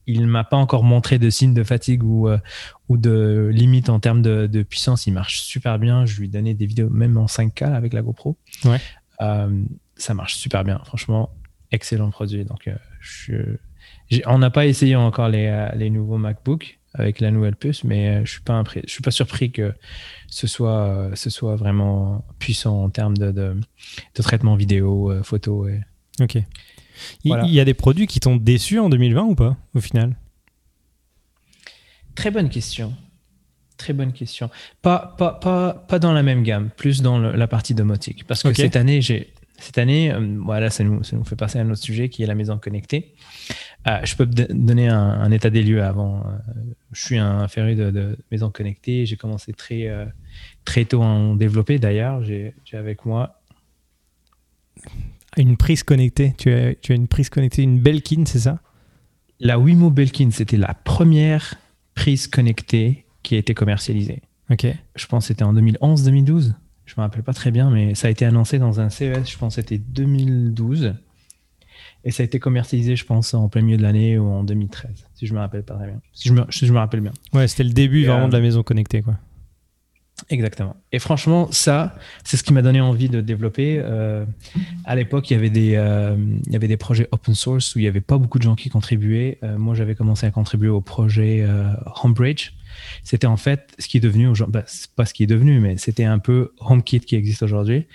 [0.10, 2.40] il m'a pas encore montré de signe de fatigue ou, euh,
[2.90, 5.06] ou de limite en termes de, puissance.
[5.06, 6.06] Il marche super bien.
[6.06, 8.36] Je lui ai donné des vidéos même en 5K avec la GoPro.
[8.66, 8.80] Ouais.
[9.22, 9.64] Euh,
[9.96, 10.82] ça marche super bien.
[10.86, 11.30] Franchement,
[11.72, 12.44] excellent produit.
[12.44, 13.58] Donc, euh, je,
[14.26, 18.32] on n'a pas essayé encore les, les, nouveaux MacBook avec la nouvelle puce, mais je
[18.32, 19.74] suis pas je suis pas surpris que
[20.28, 23.56] ce soit, ce soit vraiment puissant en termes de, de,
[24.22, 25.68] traitement vidéo, photo.
[25.68, 25.82] Et...
[26.20, 26.38] Ok.
[27.24, 30.16] Il y a des produits qui t'ont déçu en 2020 ou pas, au final?
[32.16, 32.94] Très bonne question.
[33.78, 34.50] Très bonne question.
[34.82, 38.26] Pas, pas, pas, pas dans la même gamme, plus dans la partie domotique.
[38.28, 39.34] Parce que cette année, j'ai.
[39.62, 42.24] Cette année, euh, voilà, ça nous, ça nous, fait passer à un autre sujet qui
[42.24, 43.14] est la maison connectée.
[43.88, 46.20] Euh, je peux donner un, état des lieux avant.
[46.20, 46.54] Euh,
[46.92, 49.06] je suis un féru de, de maison connectée.
[49.06, 49.90] J'ai commencé très,
[50.66, 51.80] très tôt à en développer.
[51.80, 53.42] D'ailleurs, j'ai avec moi
[55.38, 56.34] une prise connectée.
[56.38, 58.60] Tu as, tu as une prise connectée, une Belkin, c'est ça?
[59.40, 61.56] La Wimo Belkin, c'était la première
[61.96, 64.22] prise connectée qui a été commercialisée.
[64.50, 64.66] Ok.
[64.96, 66.54] Je pense que c'était en 2011-2012.
[66.86, 69.38] Je me rappelle pas très bien, mais ça a été annoncé dans un CES, je
[69.38, 70.96] pense c'était 2012.
[72.04, 74.92] Et ça a été commercialisé, je pense, en plein milieu de l'année ou en 2013,
[75.16, 76.00] si je me rappelle pas très bien.
[76.14, 77.12] Si je me, je me rappelle bien.
[77.34, 79.16] Ouais, c'était le début vraiment de la maison connectée, quoi.
[80.30, 80.76] Exactement.
[80.92, 83.82] Et franchement, ça, c'est ce qui m'a donné envie de développer.
[83.82, 84.26] Euh,
[84.86, 87.80] à l'époque, il y avait des, euh, il y avait des projets open source où
[87.80, 89.40] il y avait pas beaucoup de gens qui contribuaient.
[89.44, 91.48] Euh, moi, j'avais commencé à contribuer au projet
[92.04, 92.52] Homebridge.
[93.04, 95.78] C'était en fait ce qui est devenu aujourd'hui, bah, pas ce qui est devenu, mais
[95.78, 97.88] c'était un peu HomeKit qui existe aujourd'hui,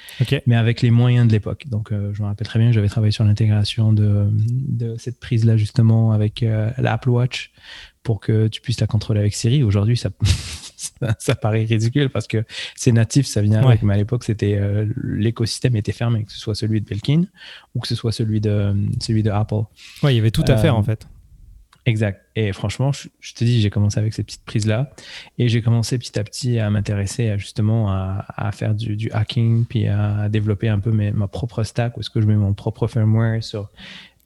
[0.46, 1.64] mais avec les moyens de l'époque.
[1.68, 6.12] Donc, je me rappelle très bien, j'avais travaillé sur l'intégration de, de cette prise-là justement
[6.12, 6.44] avec
[6.78, 7.52] l'Apple Watch
[8.02, 9.62] pour que tu puisses la contrôler avec Siri.
[9.62, 10.10] Aujourd'hui, ça
[11.18, 14.86] ça, paraît ridicule parce que c'est natif, ça vient avec, mais à l'époque, c'était euh,
[15.02, 17.24] l'écosystème était fermé, que ce soit celui de Belkin
[17.74, 19.62] ou que ce soit celui de, celui de Apple.
[20.02, 21.06] Ouais, il y avait tout à faire en euh, fait.
[21.86, 22.22] Exact.
[22.34, 24.90] Et franchement, je, te dis, j'ai commencé avec ces petites prises-là
[25.36, 30.30] et j'ai commencé petit à petit à m'intéresser justement à, faire du, hacking puis à
[30.30, 33.70] développer un peu ma propre stack où est-ce que je mets mon propre firmware sur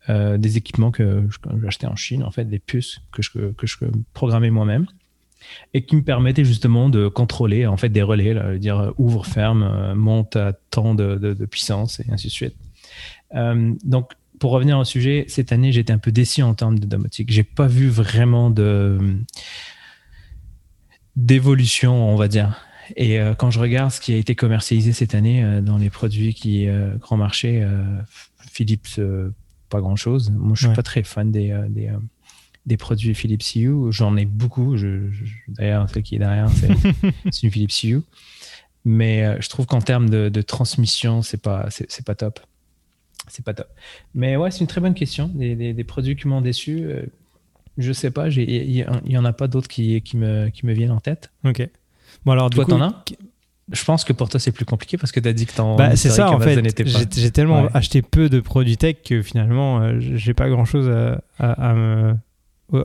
[0.08, 1.28] euh, des équipements que
[1.60, 3.76] j'achetais en Chine, en fait, des puces que je, que je
[4.14, 4.86] programmais moi-même
[5.74, 9.62] et qui me permettait justement de contrôler en fait des relais, là, dire ouvre, ferme,
[9.62, 12.54] euh, monte à tant de, de, puissance et ainsi de suite.
[13.34, 16.86] Euh, donc pour revenir au sujet, cette année j'étais un peu déçu en termes de
[16.86, 17.30] domotique.
[17.30, 18.98] J'ai pas vu vraiment de
[21.16, 22.64] d'évolution, on va dire.
[22.96, 26.66] Et quand je regarde ce qui a été commercialisé cette année dans les produits qui
[27.00, 27.66] grand marché,
[28.50, 29.00] Philips,
[29.68, 30.30] pas grand chose.
[30.30, 31.90] Moi, je suis pas très fan des, des
[32.68, 33.90] des produits Philips Hue.
[33.90, 34.76] J'en ai beaucoup.
[34.76, 35.08] Je,
[35.48, 36.68] D'ailleurs, celle qui est derrière, c'est
[37.42, 38.02] une Philips Hue.
[38.84, 42.38] Mais euh, je trouve qu'en termes de, transmission, c'est pas, c'est pas top.
[43.28, 43.68] C'est pas top.
[44.14, 45.30] Mais ouais, c'est une très bonne question.
[45.34, 47.02] Des, produits qui m'ont déçu, euh,
[47.76, 48.28] je sais pas.
[48.28, 48.70] Il
[49.06, 51.30] y, en a pas d'autres qui, qui, me, qui me viennent en tête.
[51.44, 51.68] Ok.
[52.24, 53.04] Bon, alors, Toi, t'en as
[53.70, 55.76] je pense que pour toi c'est plus compliqué parce que tu as dit que t'en
[55.76, 56.58] bah, c'est ça en fait
[57.14, 60.90] j'ai tellement acheté peu de produits tech que finalement euh, j'ai pas grand chose
[61.38, 62.16] à, me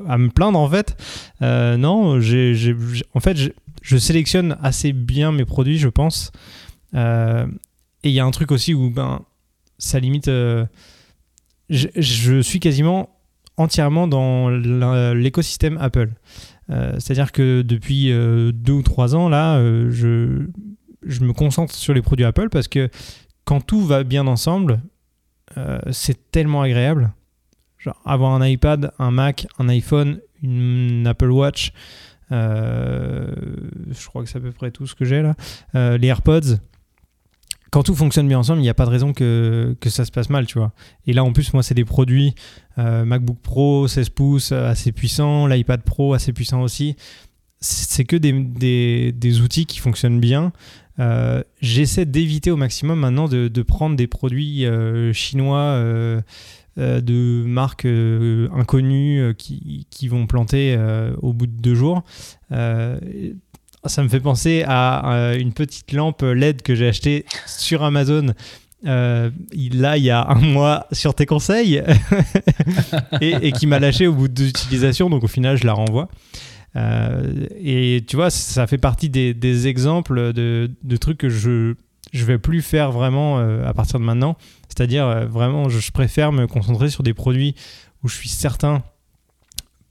[0.07, 0.95] à me plaindre en fait.
[1.41, 2.75] Euh, non, j'ai,
[3.13, 3.37] en fait,
[3.81, 6.31] je sélectionne assez bien mes produits, je pense.
[6.95, 7.45] Euh,
[8.03, 9.21] et il y a un truc aussi où ben,
[9.83, 10.27] ça limite.
[10.27, 10.65] Euh,
[11.69, 13.09] je, suis quasiment
[13.57, 16.09] entièrement dans l'écosystème Apple.
[16.69, 18.11] C'est-à-dire que depuis
[18.53, 20.45] deux ou trois ans, là, je,
[21.05, 22.89] je me concentre sur les produits Apple parce que
[23.45, 24.81] quand tout va bien ensemble,
[25.91, 27.13] c'est tellement agréable.
[27.77, 31.71] Genre avoir un iPad, un Mac, un iPhone, une Apple Watch,
[32.33, 33.27] euh,
[33.89, 35.35] je crois que c'est à peu près tout ce que j'ai là,
[35.75, 36.57] euh, les AirPods.
[37.73, 40.11] Quand tout fonctionne bien ensemble, il n'y a pas de raison que, que, ça se
[40.11, 40.73] passe mal, tu vois.
[41.07, 42.35] Et là, en plus, moi, c'est des produits
[42.77, 46.95] euh, MacBook Pro 16 pouces assez puissants, l'iPad Pro assez puissant aussi.
[47.59, 50.51] C'est que des, des, des, outils qui fonctionnent bien.
[51.61, 54.65] J'essaie d'éviter au maximum maintenant de, de prendre des produits
[55.13, 56.21] chinois
[56.79, 60.75] euh, de marques euh, inconnues euh, qui, qui, vont planter
[61.21, 62.03] au bout de deux jours.
[63.85, 68.33] Ça me fait penser à une petite lampe LED que j'ai achetée sur Amazon.
[68.83, 71.81] là, il y a un mois sur tes conseils
[73.21, 76.09] et, qui m'a lâché au bout d'utilisation, donc au final, je la renvoie.
[76.75, 81.75] et tu vois, ça fait partie des, exemples de, trucs que je
[82.11, 84.37] je vais plus faire vraiment à partir de maintenant.
[84.75, 87.53] C'est-à-dire, euh, vraiment, je, préfère me concentrer sur des produits
[88.03, 88.81] où je suis certain,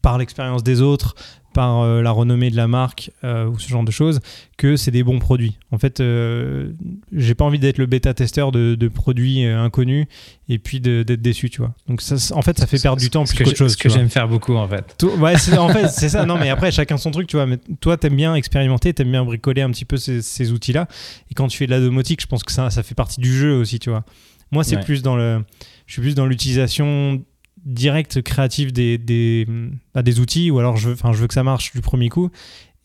[0.03, 1.15] par l'expérience des autres,
[1.53, 4.21] par euh, la renommée de la marque euh, ou ce genre de choses,
[4.57, 5.59] que c'est des bons produits.
[5.71, 6.73] En fait, euh,
[7.13, 10.07] j'ai pas envie d'être le bêta-testeur de, produits inconnus
[10.49, 11.73] et puis d'être déçu, tu vois.
[11.89, 13.73] Donc, ça, en fait, ça fait perdre du temps plus qu'autre chose.
[13.73, 15.03] Ce que j'aime faire beaucoup, en fait.
[15.19, 16.27] ouais, en fait, c'est ça.
[16.33, 17.47] Non, mais après, chacun son truc, tu vois.
[17.47, 20.87] Mais toi, t'aimes bien expérimenter, t'aimes bien bricoler un petit peu ces, ces outils-là.
[21.31, 23.37] Et quand tu fais de la domotique, je pense que ça, ça fait partie du
[23.37, 24.05] jeu aussi, tu vois.
[24.53, 25.43] Moi, c'est plus dans le,
[25.87, 27.23] je suis plus dans l'utilisation
[27.65, 29.47] directe, créative des, des,
[29.95, 32.31] bah, des outils, ou alors je, veux, je veux que ça marche du premier coup.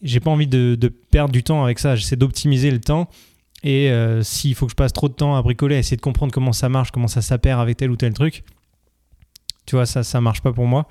[0.02, 0.78] J'ai pas envie de,
[1.12, 1.96] perdre du temps avec ça.
[1.96, 3.10] J'essaie d'optimiser le temps.
[3.64, 6.02] Et euh, s'il faut que je passe trop de temps à bricoler, à essayer de
[6.02, 8.44] comprendre comment ça marche, comment ça s'appare avec tel ou tel truc,
[9.66, 10.88] tu vois, ça, ça marche pas pour moi.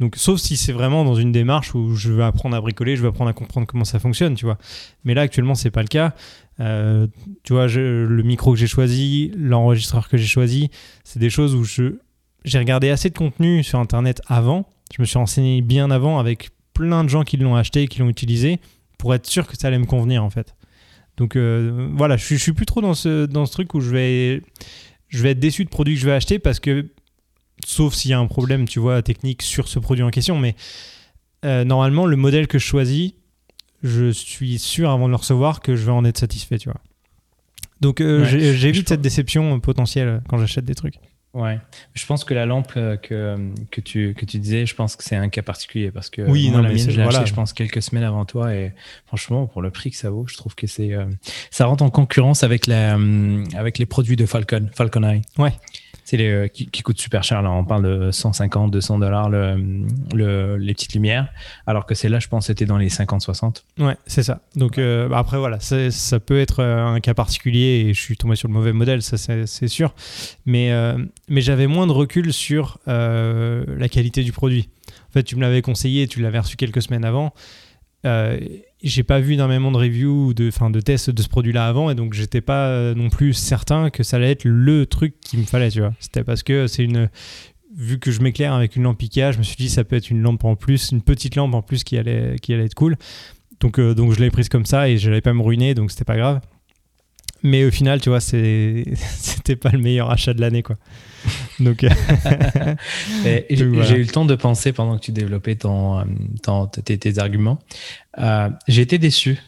[0.00, 3.02] Donc, sauf si c'est vraiment dans une démarche où je veux apprendre à bricoler, je
[3.02, 4.58] veux apprendre à comprendre comment ça fonctionne, tu vois.
[5.04, 6.14] Mais là, actuellement, c'est pas le cas.
[6.60, 7.06] Euh,
[7.44, 10.70] tu vois, le micro que j'ai choisi, l'enregistreur que j'ai choisi,
[11.04, 11.94] c'est des choses où je,
[12.44, 14.68] j'ai regardé assez de contenu sur Internet avant.
[14.94, 18.08] Je me suis renseigné bien avant avec plein de gens qui l'ont acheté, qui l'ont
[18.08, 18.60] utilisé,
[18.98, 20.54] pour être sûr que ça allait me convenir en fait.
[21.16, 23.90] Donc euh, voilà, je, je suis plus trop dans ce, dans ce truc où je
[23.90, 24.42] vais,
[25.08, 26.86] je vais être déçu de produits que je vais acheter parce que,
[27.66, 30.54] sauf s'il y a un problème, tu vois, technique sur ce produit en question, mais
[31.44, 33.12] euh, normalement, le modèle que je choisis,
[33.82, 36.80] je suis sûr avant de le recevoir que je vais en être satisfait, tu vois.
[37.80, 40.96] Donc j'évite cette déception potentielle quand j'achète des trucs.
[41.34, 41.60] Ouais,
[41.94, 42.98] je pense que la lampe que,
[43.70, 46.50] que, tu, que tu disais, je pense que c'est un cas particulier parce que oui,
[46.50, 48.72] moi, la mienne, je l'ai je pense, quelques semaines avant toi et
[49.06, 50.96] franchement, pour le prix que ça vaut, je trouve que c'est
[51.50, 52.98] ça rentre en concurrence avec, la,
[53.54, 55.22] avec les produits de Falcon, Falcon Eye.
[55.36, 55.52] Ouais
[56.16, 57.42] les euh, qui, qui, coûtent super cher.
[57.42, 61.28] Là, on parle de 150, 200 dollars le, les petites lumières,
[61.66, 63.62] alors que celle-là, je pense, c'était dans les 50-60.
[63.78, 64.40] Ouais, c'est ça.
[64.56, 68.16] Donc euh, bah, après, voilà, ça peut être euh, un cas particulier et je suis
[68.16, 69.94] tombé sur le mauvais modèle, ça c'est sûr.
[70.46, 70.72] Mais,
[71.28, 74.68] mais j'avais moins de recul sur la qualité du produit.
[75.10, 77.32] En fait, tu me l'avais conseillé, tu l'avais reçu quelques semaines avant.
[78.06, 78.38] Euh,
[78.82, 81.90] j'ai pas vu énormément de reviews ou de, fin, de tests de ce produit-là avant,
[81.90, 85.40] et donc j'étais pas euh, non plus certain que ça allait être le truc qu'il
[85.40, 85.92] me fallait, tu vois.
[85.98, 87.08] C'était parce que c'est une.
[87.76, 90.10] Vu que je m'éclaire avec une lampe Ikea, je me suis dit ça peut être
[90.10, 92.96] une lampe en plus, une petite lampe en plus qui allait, qui allait être cool.
[93.60, 95.90] Donc, euh, donc je l'ai prise comme ça et je l'avais pas me ruiner, donc
[95.90, 96.40] c'était pas grave.
[97.42, 100.76] Mais au final, tu vois, c'était pas le meilleur achat de l'année, quoi.
[101.60, 101.88] Donc, euh,
[103.24, 106.04] j'ai eu le temps de penser pendant que tu développais ton,
[106.42, 107.58] ton tes, arguments.
[108.18, 109.38] Euh, j'ai été déçu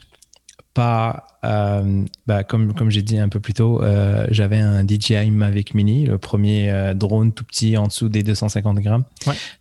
[0.74, 3.82] par, euh, bah, comme, comme j'ai dit un peu plus tôt,
[4.30, 9.04] j'avais un DJI Mavic Mini, le premier drone tout petit en dessous des 250 grammes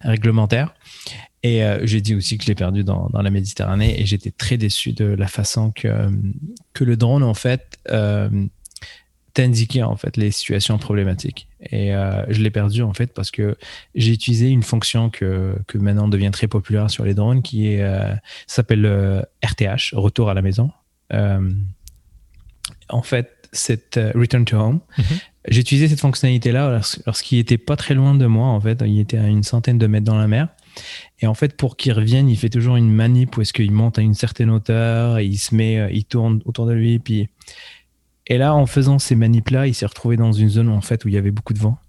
[0.02, 0.74] réglementaire.
[1.42, 4.58] Et j'ai dit aussi que je l'ai perdu dans, dans, la Méditerranée et j'étais très
[4.58, 6.10] déçu de la façon que,
[6.74, 7.80] que le drone, en fait,
[9.34, 11.48] t'indiquer en fait les situations problématiques.
[11.72, 13.58] Et euh, je l'ai perdu en fait parce que
[13.96, 17.82] j'ai utilisé une fonction que, que maintenant devient très populaire sur les drones qui est
[17.82, 18.14] euh,
[18.48, 20.72] s'appelle RTH, retour à la maison.
[21.14, 21.52] Euh,
[22.90, 24.80] en fait, c'est Return to Home.
[24.98, 25.06] Mhm.
[25.48, 28.48] J'ai utilisé cette fonctionnalité-là lorsqu'il était pas très loin de moi.
[28.48, 30.50] En fait, il était à une centaine de mètres dans la mer.
[31.20, 34.00] Et en fait, pour qu'il revienne, il fait toujours une manip où est-ce qu'il monte
[34.00, 37.30] à une certaine hauteur, et il se met, il tourne autour de lui, puis
[38.30, 41.08] et là, en faisant ces manips-là, il s'est retrouvé dans une zone en fait où
[41.08, 41.80] il y avait beaucoup de vent.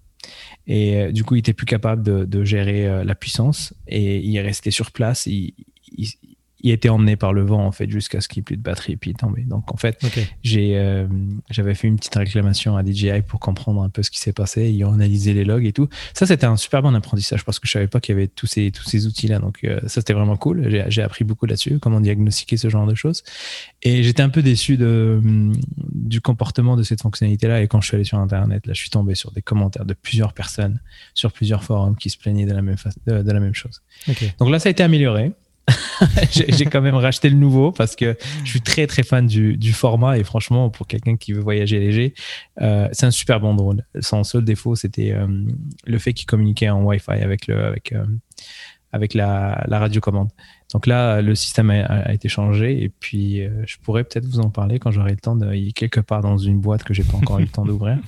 [0.66, 4.34] Et euh, du coup, il était plus capable de, gérer euh, la puissance et il
[4.36, 5.28] est resté sur place.
[6.64, 8.92] Était emmené par le vent en fait jusqu'à ce qu'il n'y ait plus de batterie
[8.92, 9.42] et puis il est tombé.
[9.42, 9.98] Donc en fait,
[10.42, 11.06] j'ai euh,
[11.50, 14.70] j'avais fait une petite réclamation à DJI pour comprendre un peu ce qui s'est passé.
[14.70, 15.88] Ils ont analysé les logs et tout.
[16.12, 18.46] Ça c'était un super bon apprentissage parce que je savais pas qu'il y avait tous
[18.46, 19.38] ces tous ces outils là.
[19.38, 20.68] Donc euh, ça c'était vraiment cool.
[20.88, 23.22] J'ai appris beaucoup là-dessus, comment diagnostiquer ce genre de choses.
[23.82, 25.20] Et j'étais un peu déçu de
[25.92, 27.62] du comportement de cette fonctionnalité là.
[27.62, 29.94] Et quand je suis allé sur internet, là, je suis tombé sur des commentaires de
[29.94, 30.80] plusieurs personnes
[31.14, 33.82] sur plusieurs forums qui se plaignaient de la même de, de la même chose.
[34.38, 35.32] Donc là ça a été amélioré.
[36.30, 39.72] j'ai quand même racheté le nouveau parce que je suis très très fan du, du
[39.72, 42.14] format et franchement pour quelqu'un qui veut voyager léger,
[42.60, 43.84] euh, c'est un super bon drone.
[44.00, 45.26] Son seul défaut c'était euh,
[45.84, 48.04] le fait qu'il communiquait en Wi-Fi avec le avec euh,
[48.92, 50.30] avec la, la radiocommande.
[50.72, 54.80] Donc là, le système a, été changé et puis je pourrais peut-être vous en parler
[54.80, 55.70] quand j'aurai le temps de.
[55.70, 57.98] Quelque part dans une boîte que j'ai pas encore eu le temps d'ouvrir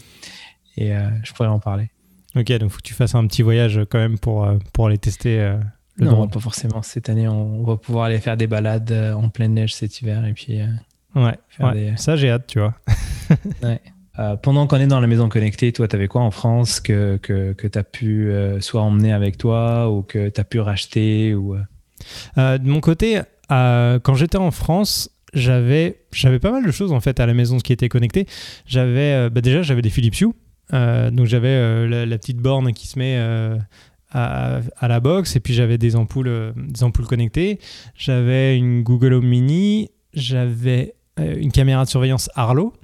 [0.76, 1.90] et je pourrais en parler.
[2.34, 5.54] Ok, donc faut que tu fasses un petit voyage quand même pour, pour aller tester
[5.98, 6.82] non, pas forcément.
[6.82, 10.24] Cette année, on va pouvoir aller faire des balades euh, en pleine neige cet hiver
[10.24, 10.60] et puis.
[10.60, 10.66] Euh,
[11.14, 11.38] ouais,
[11.96, 12.74] ça j'ai hâte, tu vois.
[14.18, 17.16] Euh, pendant qu'on est dans la maison connectée, toi, tu avais quoi en France que,
[17.16, 21.34] que, que tu as pu soit emmener avec toi ou que tu as pu racheter
[21.34, 21.56] ou,
[22.36, 27.20] De mon côté, quand j'étais en France, j'avais j'avais pas mal de choses en fait
[27.20, 28.26] à la maison qui étaient connectées.
[28.66, 30.34] J'avais bah, déjà j'avais des Philips Hue,
[30.72, 33.18] donc j'avais la, la, petite borne qui se met
[34.12, 37.58] à, la box et puis j'avais des ampoules, euh, des ampoules connectées.
[37.96, 42.74] J'avais une Google Home Mini, j'avais euh, une caméra de surveillance Arlo,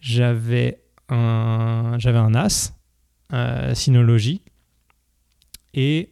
[0.00, 2.74] j'avais un, j'avais un NAS,
[3.32, 4.42] euh, Synology
[5.74, 6.10] et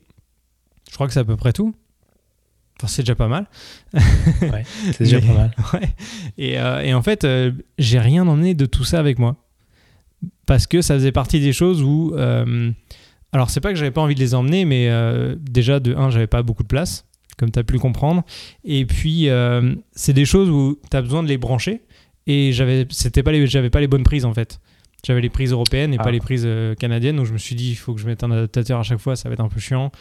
[0.89, 1.75] je crois que c'est à peu près tout.
[2.79, 3.47] Enfin, c'est déjà pas mal.
[3.93, 5.51] ouais, c'est déjà pas mal.
[5.73, 5.89] Ouais.
[6.39, 7.27] Et, et, en fait,
[7.77, 9.37] j'ai rien emmené de tout ça avec moi.
[10.47, 12.15] Parce que ça faisait partie des choses où
[13.33, 16.11] alors, c'est pas que j'avais pas envie de les emmener, mais euh, déjà, de un,
[16.11, 18.25] j'avais pas beaucoup de place, comme tu as pu le comprendre.
[18.65, 21.83] Et puis, euh, c'est des choses où tu as besoin de les brancher.
[22.27, 24.61] Et j'avais, c'était pas les, pas les bonnes prises en fait.
[25.07, 26.11] J'avais les prises européennes et pas ah.
[26.11, 27.17] les prises euh, canadiennes.
[27.17, 29.15] Donc, je me suis dit, il faut que je mette un adaptateur à chaque fois,
[29.15, 29.93] ça va être un peu chiant.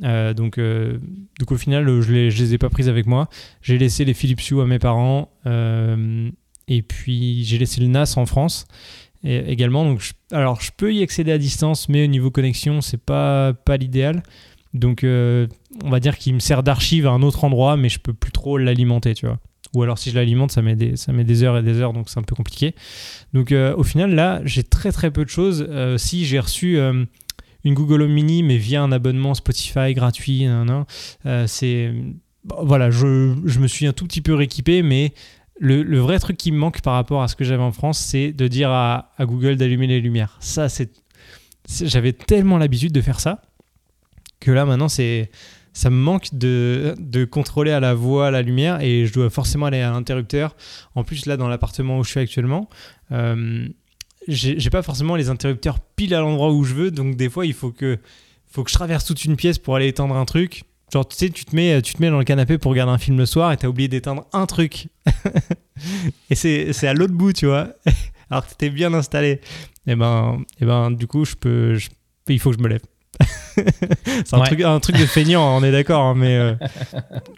[0.00, 3.28] donc, donc, au final, je les, je les ai pas prises avec moi.
[3.62, 5.30] J'ai laissé les Philips Hue à mes parents.
[5.46, 8.66] et puis, j'ai laissé le NAS en France
[9.26, 9.84] également.
[9.84, 10.00] Donc,
[10.32, 14.22] alors, je peux y accéder à distance, mais au niveau connexion, c'est pas, pas l'idéal.
[14.74, 15.46] Donc, euh,
[15.84, 18.32] on va dire qu'il me sert d'archive à un autre endroit, mais je peux plus
[18.32, 19.38] trop l'alimenter, tu vois.
[19.74, 21.92] Ou alors, si je l'alimente, ça, met des, ça met des heures et des heures,
[21.92, 22.74] donc c'est un peu compliqué.
[23.32, 25.66] Donc, euh, au final, là, j'ai très très peu de choses.
[25.68, 30.46] Euh, si j'ai reçu une Google Home Mini, mais via un abonnement Spotify gratuit,
[31.46, 31.92] c'est.
[32.44, 35.12] voilà, je, je, me suis un tout petit peu rééquipé, mais
[35.58, 38.32] le, vrai truc qui me manque par rapport à ce que j'avais en France, c'est
[38.32, 40.36] de dire à, Google d'allumer les lumières.
[40.40, 40.90] Ça, c'est,
[41.82, 43.42] j'avais tellement l'habitude de faire ça
[44.40, 49.06] que là maintenant, ça me manque de, de, contrôler à la voix la lumière et
[49.06, 50.54] je dois forcément aller à l'interrupteur.
[50.94, 52.68] En plus, là, dans l'appartement où je suis actuellement,
[53.12, 53.66] euh,
[54.28, 57.54] j'ai pas forcément les interrupteurs pile à l'endroit où je veux, donc des fois, il
[57.54, 57.98] faut que,
[58.46, 60.64] faut que je traverse toute une pièce pour aller étendre un truc.
[60.92, 62.98] Genre, tu sais, tu te, mets, tu te mets dans le canapé pour regarder un
[62.98, 64.88] film le soir et t'as oublié d'éteindre un truc.
[66.30, 67.68] et c'est à l'autre bout, tu vois.
[68.30, 69.28] Alors que t'es bien installé.
[69.28, 71.78] Et eh ben, et eh ben, du coup, je peux,
[72.28, 72.82] il faut que je me lève.
[73.54, 76.54] c'est un, truc, un truc de feignant, on est d'accord, hein, mais, euh,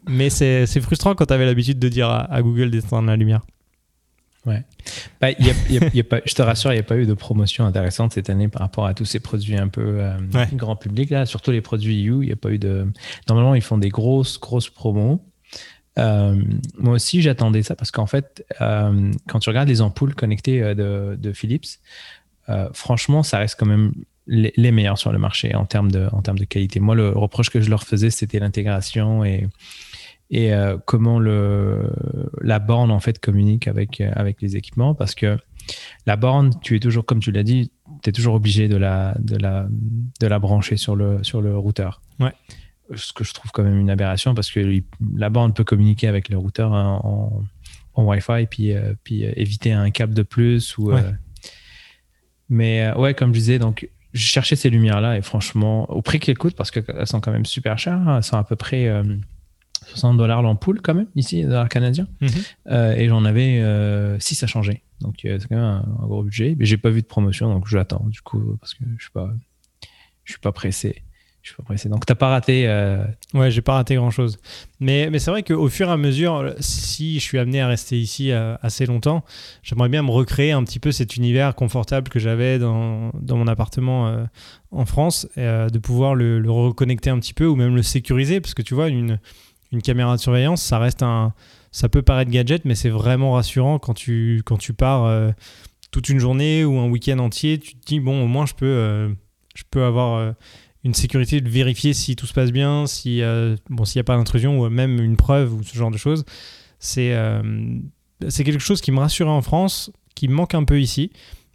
[0.08, 3.42] mais c'est frustrant quand t'avais l'habitude de dire à, à Google d'éteindre la lumière.
[4.48, 4.62] Ouais.
[5.20, 5.50] Bah, y
[6.00, 8.48] a, pas, je te rassure, il n'y a pas eu de promotion intéressante cette année
[8.48, 10.16] par rapport à tous ces produits un peu euh,
[10.54, 12.22] grand public, là, surtout les produits EU.
[12.22, 12.86] Il n'y a pas eu de.
[13.28, 15.20] Normalement, ils font des grosses, grosses promos.
[15.98, 16.42] Euh,
[16.78, 21.18] moi aussi, j'attendais ça parce qu'en fait, euh, quand tu regardes les ampoules connectées de,
[21.20, 21.78] de Philips,
[22.72, 23.92] franchement, ça reste quand même
[24.26, 26.80] les, les, meilleurs sur le marché en termes de, en termes de qualité.
[26.80, 29.46] Moi, le reproche que je leur faisais, c'était l'intégration et
[30.30, 31.90] et euh, comment le,
[32.40, 35.38] la borne en fait communique avec, euh, avec les équipements parce que
[36.06, 37.70] la borne, tu es toujours, comme tu l'as dit,
[38.02, 39.66] tu es toujours obligé de la, de, la,
[40.20, 42.00] de la brancher sur le, sur le routeur.
[42.20, 42.32] Ouais.
[42.94, 44.82] Ce que je trouve quand même une aberration parce que
[45.14, 47.42] la borne peut communiquer avec le routeur en,
[47.94, 50.78] en, Wi-Fi et puis, euh, puis éviter un câble de plus.
[50.78, 50.92] Ou,
[52.48, 56.38] mais ouais, comme je disais, donc je cherchais ces lumières-là et franchement, au prix qu'elles
[56.38, 58.88] coûtent, parce qu'elles sont quand même super chères, hein, elles sont à peu près
[59.88, 62.06] 60 dollars l'ampoule quand même, ici, dollars canadiens.
[62.20, 62.30] Mhm.
[62.70, 63.56] Euh, et j'en avais
[64.18, 64.82] 6 euh, à changer.
[65.00, 66.54] Donc euh, c'est quand même un, gros budget.
[66.58, 69.30] Mais j'ai pas vu de promotion, donc j'attends du coup, parce que je suis pas,
[70.24, 71.02] je suis pas pressé.
[71.42, 71.88] Je suis pas pressé.
[71.88, 72.66] Donc t'as pas raté.
[73.32, 74.38] Ouais, j'ai pas raté grand chose.
[74.80, 77.98] Mais, mais c'est vrai qu'au fur et à mesure, si je suis amené à rester
[77.98, 79.24] ici assez longtemps,
[79.62, 83.46] j'aimerais bien me recréer un petit peu cet univers confortable que j'avais dans, dans, mon
[83.46, 84.26] appartement
[84.72, 88.52] en France, de pouvoir le, le reconnecter un petit peu ou même le sécuriser, parce
[88.52, 89.18] que tu vois, une
[89.72, 91.34] une caméra de surveillance, ça reste un,
[91.72, 95.30] ça peut paraître gadget, mais c'est vraiment rassurant quand tu, quand tu pars euh,
[95.90, 97.58] toute une journée ou un week-end entier.
[97.58, 99.08] Tu te dis bon, au moins je peux, euh,
[99.54, 100.32] je peux avoir euh,
[100.84, 103.20] une sécurité de vérifier si tout se passe bien, si
[103.68, 106.24] bon, s'il n'y a pas d'intrusion ou même une preuve ou ce genre de choses.
[106.78, 107.12] C'est,
[108.28, 111.10] c'est quelque chose qui me rassurait en France, qui me manque un peu ici.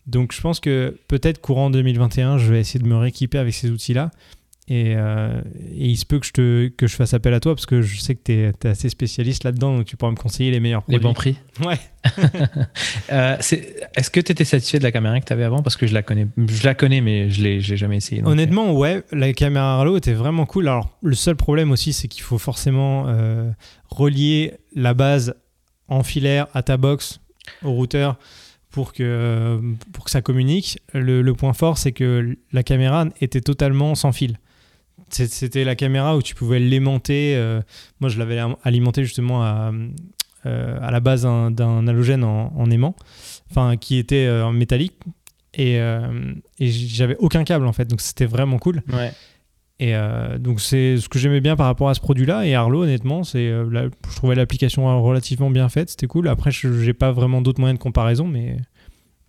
[0.07, 3.71] Donc je pense que peut-être courant 2021, je vais essayer de me rééquiper avec ces
[3.71, 4.11] outils-là.
[4.71, 5.41] Euh,
[5.75, 7.81] et, il se peut que je, te, que je fasse appel à toi parce que
[7.81, 10.83] je sais que tu es, assez spécialiste là-dedans, donc tu pourras me conseiller les meilleurs
[10.83, 10.99] produits.
[10.99, 11.79] Les bons prix Ouais.
[13.11, 15.61] euh, Est-ce que tu étais satisfait de la caméra que tu avais avant?
[15.61, 18.23] Parce que je la connais, je la connais mais je ne l'ai jamais essayé.
[18.23, 20.67] Honnêtement, ouais, la caméra Arlo était vraiment cool.
[20.67, 23.51] Alors, le seul problème aussi, c'est qu'il faut forcément euh,
[23.89, 25.35] relier la base
[25.89, 27.19] en filaire à ta box,
[27.63, 28.17] au routeur
[28.71, 29.61] pour que,
[29.91, 30.79] pour que ça communique.
[30.93, 34.37] Le, le point fort, c'est que la caméra était totalement sans fil.
[35.13, 37.35] C'était la caméra où tu pouvais l'aimanter.
[37.35, 37.61] Euh,
[37.99, 39.71] moi, je l'avais alimenté justement à,
[40.45, 42.95] euh, à la base d'un halogène en, aimant,
[43.49, 44.93] enfin qui était euh, en métallique.
[45.55, 48.81] Et, et j'avais aucun câble en fait, donc c'était vraiment cool.
[48.91, 49.11] Ouais.
[49.79, 49.93] Et
[50.39, 52.47] donc c'est ce que j'aimais bien par rapport à ce produit-là.
[52.47, 56.27] Et Arlo, honnêtement, c'est, je trouvais l'application relativement bien faite, c'était cool.
[56.27, 58.57] Après, je n'ai pas vraiment d'autres moyens de comparaison, mais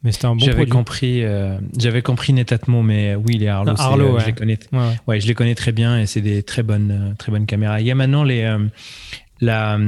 [0.04, 3.82] mais c'était un bon j'avais compris, euh, j'avais compris nettement, mais oui, les Arlo, ah,
[3.82, 4.58] Arlo euh, je les connais,
[5.06, 7.80] ouais, je les connais très bien et c'est des très bonnes, euh, très bonnes caméras.
[7.80, 8.42] Il y a maintenant les,
[9.40, 9.78] la,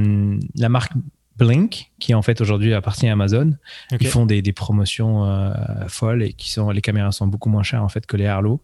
[0.55, 0.93] la marque
[1.37, 3.53] Blink, qui en fait aujourd'hui appartient à Amazon.
[3.99, 5.53] Ils font des, des promotions
[5.87, 8.59] folles et qui sont, les caméras sont beaucoup moins chères en fait que les Arlo.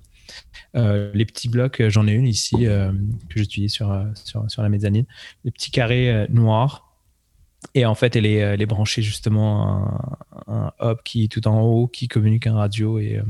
[0.73, 2.95] les petits blocs, j'en ai une ici que
[3.35, 5.05] j'utilise sur, sur, sur la mezzanine.
[5.45, 6.92] Les petits carrés noirs
[7.75, 9.87] et en fait, elle est, branchée justement
[10.47, 12.99] à un, hub qui est tout en haut, qui communique en radio.
[12.99, 13.23] Et, euh,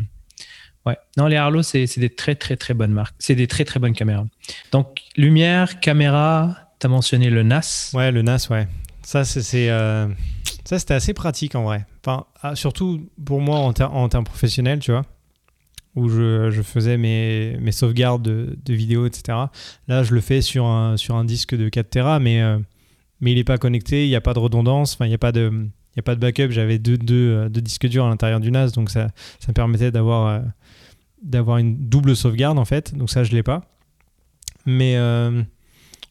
[0.85, 0.97] ouais.
[1.17, 3.15] Non, les Arlo, c'est des très, très, très bonnes marques.
[3.19, 4.25] C'est des très, très bonnes caméras.
[4.71, 7.91] Donc, lumière, caméra, tu as mentionné le NAS.
[7.93, 8.67] Ouais, le NAS, ouais.
[9.01, 9.69] Ça, c'est.
[9.69, 10.07] Euh,
[10.65, 11.85] c'était assez pratique en vrai.
[12.05, 15.03] Enfin, ah, surtout pour moi en, en termes professionnels, tu vois
[15.95, 19.37] où je, je, faisais mes, mes sauvegardes de, de, vidéos, etc.
[19.87, 22.57] Là, je le fais sur un, sur un disque de 4 Tera, mais euh,
[23.23, 25.31] mais il n'est pas connecté, il n'y a pas de redondance, il n'y a pas
[25.31, 25.67] de.
[25.95, 28.71] A pas de backup, j'avais deux, deux, euh, deux, disques durs à l'intérieur du NAS,
[28.71, 29.09] donc ça,
[29.39, 30.39] ça me permettait d'avoir euh,
[31.21, 33.61] d'avoir une double sauvegarde en fait, donc ça je l'ai pas.
[34.65, 35.43] Mais euh,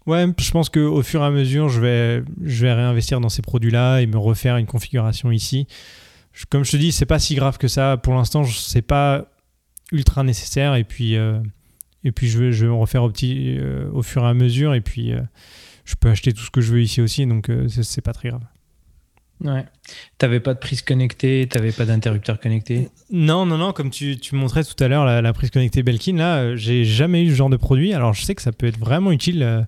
[0.07, 3.43] ouais, je pense qu'au fur et à mesure, je vais, je vais réinvestir dans ces
[3.43, 5.67] produits-là et me refaire une configuration ici.
[6.49, 7.97] comme je te dis, c'est pas si grave que ça.
[7.97, 9.27] Pour l'instant, c'est pas
[9.91, 13.59] ultra nécessaire et puis, et puis je, vais, je vais me refaire au, petit,
[13.93, 15.13] au fur et à mesure et puis
[15.85, 18.29] je peux acheter tout ce que je veux ici aussi, donc euh, c'est pas très
[18.31, 18.43] grave.
[19.45, 19.65] Ouais.
[20.19, 22.89] T'avais pas de prise connectée, t'avais pas d'interrupteur connecté?
[23.11, 23.73] Non, non, non.
[23.73, 27.25] Comme tu, tu montrais tout à l'heure la, prise connectée Belkin, là, euh, j'ai jamais
[27.25, 27.93] eu ce genre de produit.
[27.93, 29.63] Alors, je sais que ça peut être vraiment utile, euh,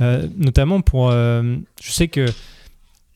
[0.00, 1.10] euh, notamment pour.
[1.10, 2.26] je sais que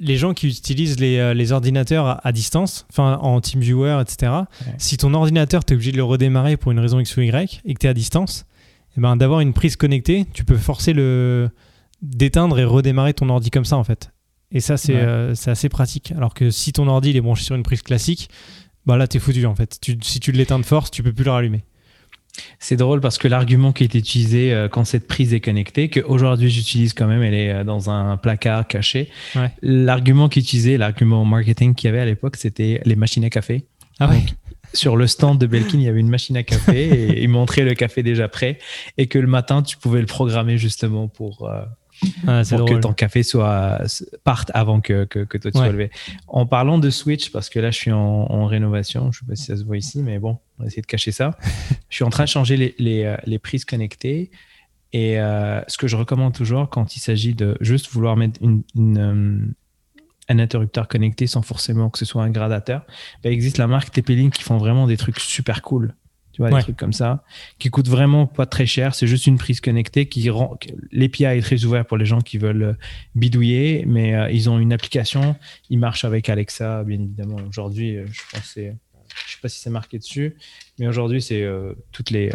[0.00, 4.32] les gens qui utilisent les, les ordinateurs à, distance, enfin en TeamViewer, etc.
[4.76, 7.62] Si ton ordinateur, tu es obligé de le redémarrer pour une raison X ou Y
[7.64, 8.44] et que tu es à distance,
[8.98, 11.48] eh ben, d'avoir une prise connectée, tu peux forcer le
[12.04, 14.10] d'éteindre et redémarrer ton ordi comme ça en fait.
[14.52, 16.12] Et ça, euh, c'est assez pratique.
[16.16, 18.28] Alors que si ton ordi il est branché sur une prise classique,
[18.86, 19.80] bah là, t'es foutu en fait.
[20.02, 21.64] si tu l'éteins de force, tu peux plus le rallumer.
[22.58, 26.50] C'est drôle parce que l'argument qui est utilisé euh, quand cette prise est connectée, qu'aujourd'hui
[26.50, 29.08] j'utilise quand même, elle est euh, dans un placard caché.
[29.62, 33.30] L'argument qui est utilisé, l'argument marketing qu'il y avait à l'époque, c'était les machines à
[33.30, 33.66] café.
[34.00, 34.24] Ah ouais.
[34.72, 37.62] sur le stand de Belkin, il y avait une machine à café et ils montraient
[37.62, 38.58] le café déjà prêt
[38.98, 41.48] et que le matin, tu pouvais le programmer justement pour,
[42.26, 43.82] ah, pour que ton café soit
[44.24, 45.90] parte avant que, que, que toi tu sois levé.
[46.28, 49.44] En parlant de Switch, parce que là je suis en, rénovation, je sais pas si
[49.44, 51.36] ça se voit ici, mais bon, on va essayer de cacher ça.
[51.88, 54.30] je suis en train de changer les, les, euh, les prises connectées.
[54.92, 58.62] Et euh, ce que je recommande toujours quand il s'agit de juste vouloir mettre une,
[58.78, 59.40] euh,
[60.28, 62.86] un interrupteur connecté sans forcément que ce soit un gradateur,
[63.22, 65.94] ben, il existe la marque TP-Link qui font vraiment des trucs super cool
[66.34, 67.22] tu vois, des trucs comme ça,
[67.60, 68.96] qui coûtent vraiment pas très cher.
[68.96, 70.58] C'est juste une prise connectée qui rend.
[70.90, 72.72] L'API est très ouvert pour les gens qui veulent euh,
[73.14, 75.36] bidouiller, mais euh, ils ont une application.
[75.70, 77.36] Ils marchent avec Alexa, bien évidemment.
[77.48, 78.76] Aujourd'hui, euh, je pense c'est.
[79.26, 80.34] Je sais pas si c'est marqué dessus,
[80.80, 81.48] mais aujourd'hui, c'est
[81.92, 82.32] toutes les.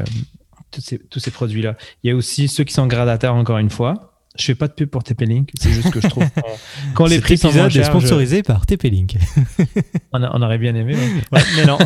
[0.77, 1.75] Ces, tous ces produits-là.
[2.03, 4.08] Il y a aussi ceux qui sont gradataires, encore une fois.
[4.39, 6.23] Je fais pas de pub pour TP-Link, c'est juste que je trouve
[6.93, 9.17] quand, les prix sont moins chers, est sponsorisé par TP-Link.
[10.13, 10.95] on, on, aurait bien aimé.
[11.31, 11.77] mais non.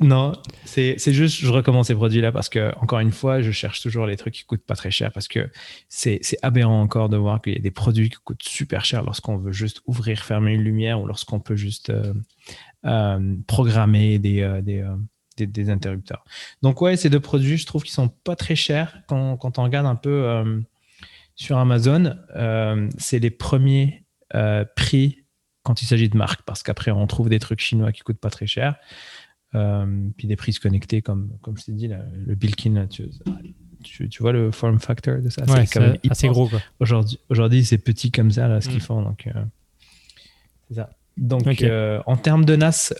[0.00, 0.32] non,
[0.64, 4.16] c'est juste je recommande ces produits-là parce que encore une fois, je cherche toujours les
[4.16, 5.48] trucs qui coûtent pas très cher parce que
[5.88, 9.36] c'est aberrant encore de voir qu'il y a des produits qui coûtent super cher lorsqu'on
[9.36, 12.12] veut juste ouvrir, fermer une lumière ou lorsqu'on peut juste euh,
[12.84, 14.84] euh, programmer des, euh, des
[15.46, 16.22] des, interrupteurs.
[16.60, 19.62] Donc ouais, ces deux produits, je trouve qu'ils sont pas très chers quand, quand on
[19.62, 20.44] regarde un peu
[21.40, 25.24] sur Amazon, euh, c'est les premiers euh, prix
[25.62, 28.28] quand il s'agit de marque, parce qu'après, on trouve des trucs chinois qui coûtent pas
[28.28, 28.76] très cher.
[29.54, 29.86] Euh,
[30.18, 33.08] puis des prises connectées, comme, comme je t'ai dit, le Bilkin, tu,
[34.20, 35.44] vois le form factor de ça?
[35.64, 36.50] C'est assez gros.
[36.78, 38.82] Aujourd'hui, aujourd'hui c'est petit comme ça, là, ce qu'ils mm.
[38.82, 39.02] font.
[39.02, 39.26] Donc,
[40.68, 40.90] c'est ça.
[41.16, 41.46] Donc,
[42.06, 42.92] en termes de NAS,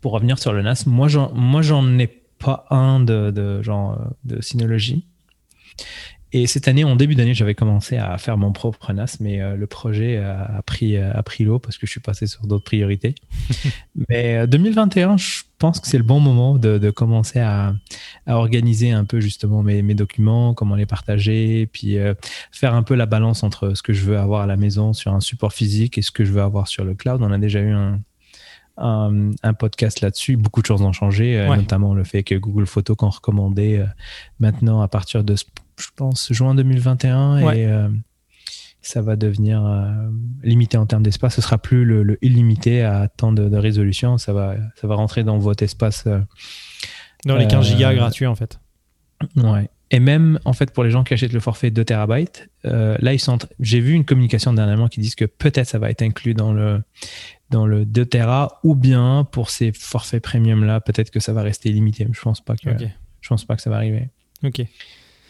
[0.00, 4.12] pour revenir sur le NAS, moi, j'en, moi, j'en ai pas un de, de genre
[4.24, 5.06] de Synology.
[6.32, 9.56] Et cette année, en début d'année, j'avais commencé à faire mon propre NAS, mais euh,
[9.56, 13.14] le projet a, pris, a pris l'eau parce que je suis passé sur d'autres priorités.
[14.08, 17.74] mais 2021, euh, je pense que c'est le bon moment de, de commencer à,
[18.26, 22.12] à, organiser un peu justement mes, mes, documents, comment les partager, puis euh,
[22.52, 25.14] faire un peu la balance entre ce que je veux avoir à la maison sur
[25.14, 27.22] un support physique et ce que je veux avoir sur le cloud.
[27.22, 28.00] On a déjà eu un,
[28.76, 30.36] un, un, podcast là-dessus.
[30.36, 33.82] Beaucoup de choses ont changé, notamment le fait que Google Photos, qu'on recommandait
[34.38, 35.44] maintenant à partir de ce
[35.78, 37.88] je pense, juin 2021 et euh,
[38.82, 39.90] ça va devenir euh,
[40.42, 41.36] limité en termes d'espace.
[41.36, 44.18] Ce sera plus le, illimité à tant de, résolution.
[44.18, 46.04] Ça va, ça va rentrer dans votre espace.
[46.06, 46.20] Euh,
[47.24, 48.60] dans les 15 gigas gratuits en fait.
[49.36, 49.68] Ouais.
[49.90, 53.18] Et même en fait pour les gens qui achètent le forfait 2 terabytes, là ils
[53.18, 53.38] sont.
[53.58, 56.82] J'ai vu une communication dernièrement qui disent que peut-être ça va être inclus dans le
[57.50, 61.42] dans le 2 Tera ou bien pour ces forfaits premium là, peut-être que ça va
[61.42, 62.06] rester limité.
[62.12, 62.70] Je pense pas que
[63.20, 64.10] je pense pas que ça va arriver.
[64.44, 64.62] Ok.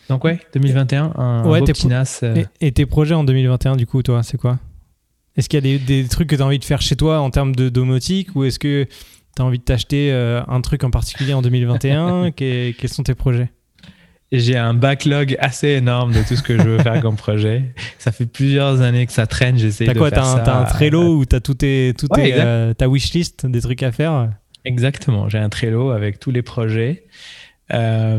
[0.08, 2.20] Donc ouais, 2021, un beau petit NAS.
[2.22, 2.44] Euh.
[2.60, 4.58] Et, tes projets en 2021, du coup, toi, c'est quoi?
[5.36, 7.30] Est-ce qu'il y a des, trucs que tu as envie de faire chez toi en
[7.30, 8.84] termes de domotique ou est-ce que
[9.36, 13.14] tu as envie de t'acheter euh, un truc en particulier en 2021 Quels sont tes
[13.14, 13.50] projets?
[14.32, 17.74] J'ai un backlog assez énorme de tout ce que je veux faire comme projet.
[17.98, 20.42] Ça fait plusieurs années que ça traîne, j'essaie de quoi, faire ça.
[20.44, 24.30] T'as un Trello où t'as tout, tes, tout euh, ta wishlist des trucs à faire?
[24.64, 27.06] Exactement, j'ai un Trello avec tous les projets.
[27.72, 28.18] Euh,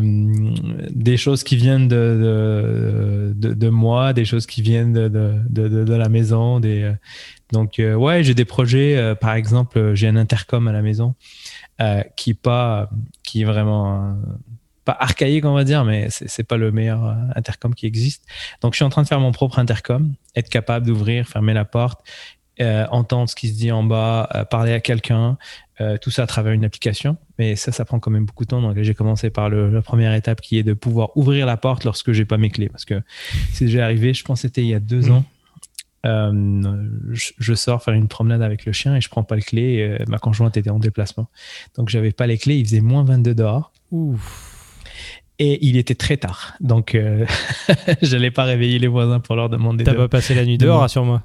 [0.92, 6.60] des choses qui viennent de, de, moi, des choses qui viennent de, la maison.
[6.60, 6.94] Des, euh,
[7.52, 9.16] donc, euh, ouais, j'ai des projets.
[9.20, 11.16] par exemple, j'ai un intercom à la maison
[12.16, 12.90] qui, pas,
[13.24, 14.18] qui vraiment
[14.86, 18.26] pas archaïque, on va dire, mais c'est pas le meilleur intercom qui existe.
[18.62, 21.66] Donc, je suis en train de faire mon propre intercom, être capable d'ouvrir, fermer la
[21.66, 22.02] porte,
[22.62, 25.38] entendre ce qui se dit en bas, parler à quelqu'un,
[25.82, 27.18] euh, tout ça à travers une application.
[27.38, 28.62] Mais ça, ça prend quand même beaucoup de temps.
[28.62, 32.12] Donc, j'ai commencé par la première étape qui est de pouvoir ouvrir la porte lorsque
[32.12, 32.70] j'ai pas mes clés.
[32.70, 33.02] Parce que
[33.54, 35.12] c'est déjà arrivé, je pense que c'était il y a deux mmh.
[35.12, 35.26] ans.
[36.06, 39.98] Euh, je, sors faire une promenade avec le chien et je prends pas les clés.
[40.08, 41.30] ma conjointe était en déplacement.
[41.76, 42.58] Donc, j'avais pas les clés.
[42.58, 43.72] Il faisait moins 22 dehors.
[45.42, 46.56] Et il était très tard.
[46.60, 47.26] Donc, euh,
[48.02, 49.86] je n'allais pas réveiller les voisins pour leur demander.
[49.86, 51.24] T'as pas passé la nuit dehors, rassure-moi.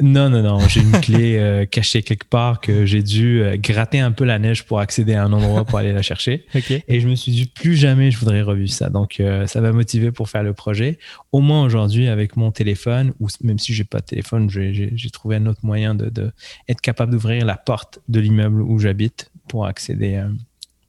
[0.00, 0.58] Non, non, non.
[0.68, 4.38] J'ai une clé euh, cachée quelque part que j'ai dû euh, gratter un peu la
[4.38, 6.44] neige pour accéder à un endroit pour aller la chercher.
[6.88, 8.90] Et je me suis dit, plus jamais je voudrais revivre ça.
[8.90, 10.98] Donc, euh, ça va motiver pour faire le projet.
[11.32, 15.36] Au moins aujourd'hui, avec mon téléphone, ou même si j'ai pas de téléphone, j'ai trouvé
[15.36, 16.30] un autre moyen de, de
[16.68, 20.22] être capable d'ouvrir la porte de l'immeuble où j'habite pour accéder,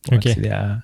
[0.03, 0.79] pour accéder à,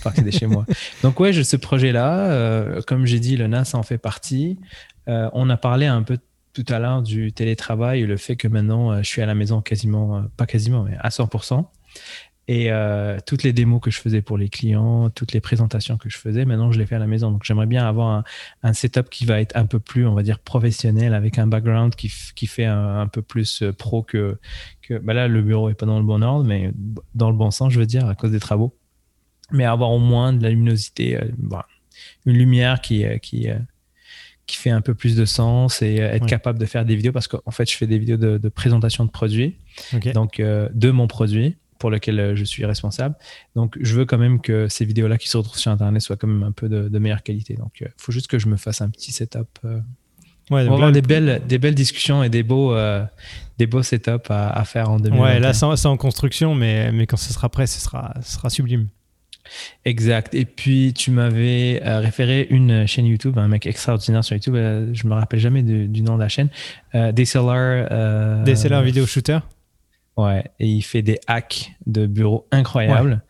[0.00, 0.64] pour accéder chez moi.
[1.02, 4.58] Donc ouais, ce projet-là, comme j'ai dit, le NAS en fait partie.
[5.06, 6.18] on a parlé un peu
[6.54, 9.60] tout à l'heure du télétravail le fait que maintenant euh, je suis à la maison
[9.60, 11.66] quasiment, euh, pas quasiment, mais à 100%.
[12.46, 16.10] Et euh, toutes les démos que je faisais pour les clients, toutes les présentations que
[16.10, 17.30] je faisais, maintenant je les fais à la maison.
[17.30, 18.22] Donc j'aimerais bien avoir
[18.62, 21.94] un, setup qui va être un peu plus, on va dire, professionnel, avec un background
[21.94, 24.38] qui, qui fait un, peu plus pro que,
[24.82, 26.70] que bah là le bureau est pas dans le bon ordre, mais
[27.14, 28.76] dans le bon sens, je veux dire, à cause des travaux.
[29.50, 31.18] Mais avoir au moins de la luminosité,
[32.26, 33.48] une lumière qui, qui,
[34.46, 37.12] qui fait un peu plus de sens et euh, être capable de faire des vidéos
[37.12, 39.56] parce qu'en fait, je fais des vidéos de, présentation de produits,
[40.12, 43.14] donc euh, de mon produit pour lequel euh, je suis responsable.
[43.56, 46.28] Donc, je veux quand même que ces vidéos-là qui se retrouvent sur Internet soient quand
[46.28, 47.54] même un peu de, meilleure qualité.
[47.54, 49.48] Donc, il faut juste que je me fasse un petit setup.
[50.50, 52.76] on va avoir des belles, des belles discussions et des beaux,
[53.58, 55.22] des beaux setups à, faire en 2020.
[55.22, 58.50] Ouais, là, c'est en construction, mais, mais quand ce sera prêt, ce sera, ce sera
[58.50, 58.88] sublime.
[59.84, 60.34] Exact.
[60.34, 64.54] Et puis, tu m'avais euh, référé une chaîne YouTube, un mec extraordinaire sur YouTube.
[64.56, 66.48] Euh, je me rappelle jamais du nom de la chaîne.
[66.94, 67.88] Euh, DSLR.
[67.90, 69.38] Euh, DSLR Video Shooter?
[70.16, 70.44] Ouais.
[70.60, 73.22] Et il fait des hacks de bureau incroyables.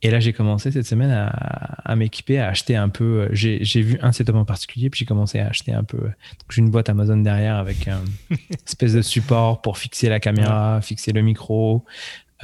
[0.00, 3.28] Et là, j'ai commencé cette semaine à, m'équiper, à acheter un peu.
[3.32, 5.98] J'ai vu un setup en particulier, puis j'ai commencé à acheter un peu.
[6.50, 8.02] J'ai une boîte Amazon derrière avec un
[8.66, 11.84] espèce de support pour fixer la caméra, fixer le micro,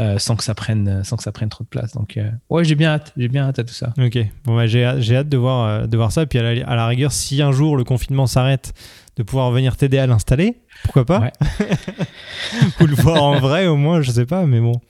[0.01, 1.93] euh, sans que ça prenne sans que ça prenne trop de place.
[1.93, 3.95] Donc euh, ouais j'ai bien hâte j'ai bien hâte à tout ça.
[3.97, 4.19] Ok.
[4.45, 6.27] Bon bah, j'ai hâte de voir euh, de voir ça.
[6.27, 8.73] Puis à la, rigueur si un jour le confinement s'arrête
[9.17, 11.31] de pouvoir venir t'aider à l'installer pourquoi pas?
[12.81, 14.81] Ou le voir en vrai au moins je sais pas mais bon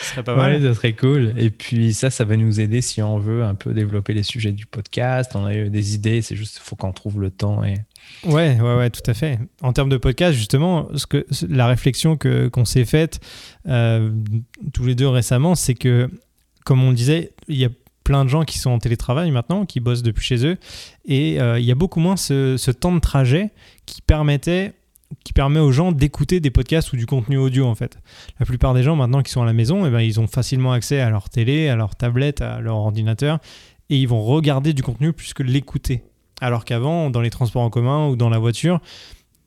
[0.00, 0.62] ce serait pas mal.
[0.62, 1.34] ça serait cool.
[1.36, 4.52] Et puis ça, ça va nous aider si on veut un peu développer les sujets
[4.52, 5.32] du podcast.
[5.34, 7.74] On a eu des idées, c'est juste faut qu'on trouve le temps et
[8.24, 9.38] Ouais, ouais, ouais, tout à fait.
[9.60, 13.20] En termes de podcast, justement, ce que, la réflexion que, qu'on s'est faite
[13.68, 14.10] euh,
[14.72, 16.10] tous les deux récemment, c'est que,
[16.64, 17.70] comme on disait, il y a
[18.02, 20.56] plein de gens qui sont en télétravail maintenant, qui bossent depuis chez eux,
[21.06, 23.50] et euh, il y a beaucoup moins ce, temps de trajet
[23.86, 24.72] qui permettait
[25.24, 27.98] qui permet aux gens d'écouter des podcasts ou du contenu audio en fait.
[28.40, 30.72] La plupart des gens maintenant qui sont à la maison, eh ben, ils ont facilement
[30.72, 33.38] accès à leur télé, à leur tablette, à leur ordinateur,
[33.90, 36.02] et ils vont regarder du contenu plus que l'écouter.
[36.40, 38.80] Alors qu'avant, dans les transports en commun ou dans la voiture,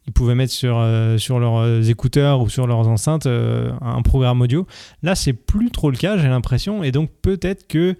[0.07, 4.01] ils pouvaient mettre sur, euh, sur leurs euh, écouteurs ou sur leurs enceintes euh, un
[4.01, 4.65] programme audio.
[5.03, 6.83] Là, c'est plus trop le cas, j'ai l'impression.
[6.83, 7.95] Et donc, peut-être que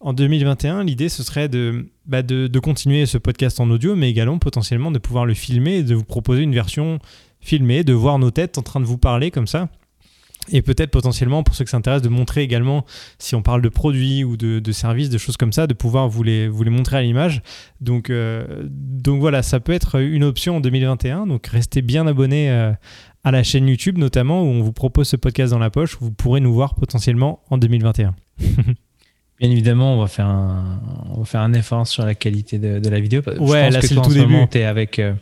[0.00, 4.38] en 2021, l'idée, ce serait de, bah, de, continuer ce podcast en audio, mais également
[4.38, 6.98] potentiellement de pouvoir le filmer de vous proposer une version
[7.40, 9.68] filmée, de voir nos têtes en train de vous parler comme ça
[10.50, 12.84] et peut-être potentiellement, pour ceux qui s'intéressent, de montrer également,
[13.18, 16.22] si on parle de produits ou de, services, de choses comme ça, de pouvoir vous
[16.22, 17.42] les, vous les montrer à l'image.
[17.80, 21.26] Donc, euh, donc voilà, ça peut être une option en 2021.
[21.26, 22.72] Donc restez bien abonnés euh,
[23.22, 26.00] à la chaîne YouTube notamment, où on vous propose ce podcast dans la poche.
[26.00, 28.14] Où vous pourrez nous voir potentiellement en 2021.
[29.42, 30.80] Bien évidemment, on va faire un,
[31.10, 33.22] on va faire un effort sur la qualité de, la vidéo.
[33.40, 34.36] Ouais, là, c'est le tout début.
[34.48, 35.14] Tu es, avec, euh,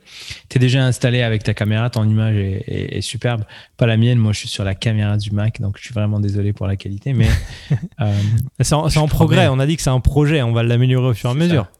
[0.55, 3.45] es déjà installé avec ta caméra, ton image est, superbe.
[3.79, 6.21] Pas la mienne, moi, je suis sur la caméra du Mac, donc je suis vraiment
[6.21, 7.15] désolé pour la qualité.
[7.15, 7.29] Mais
[8.03, 8.13] euh,
[8.61, 9.49] c'est en, progrès.
[9.49, 11.71] On a dit que c'est un projet, on va l'améliorer au fur et à mesure.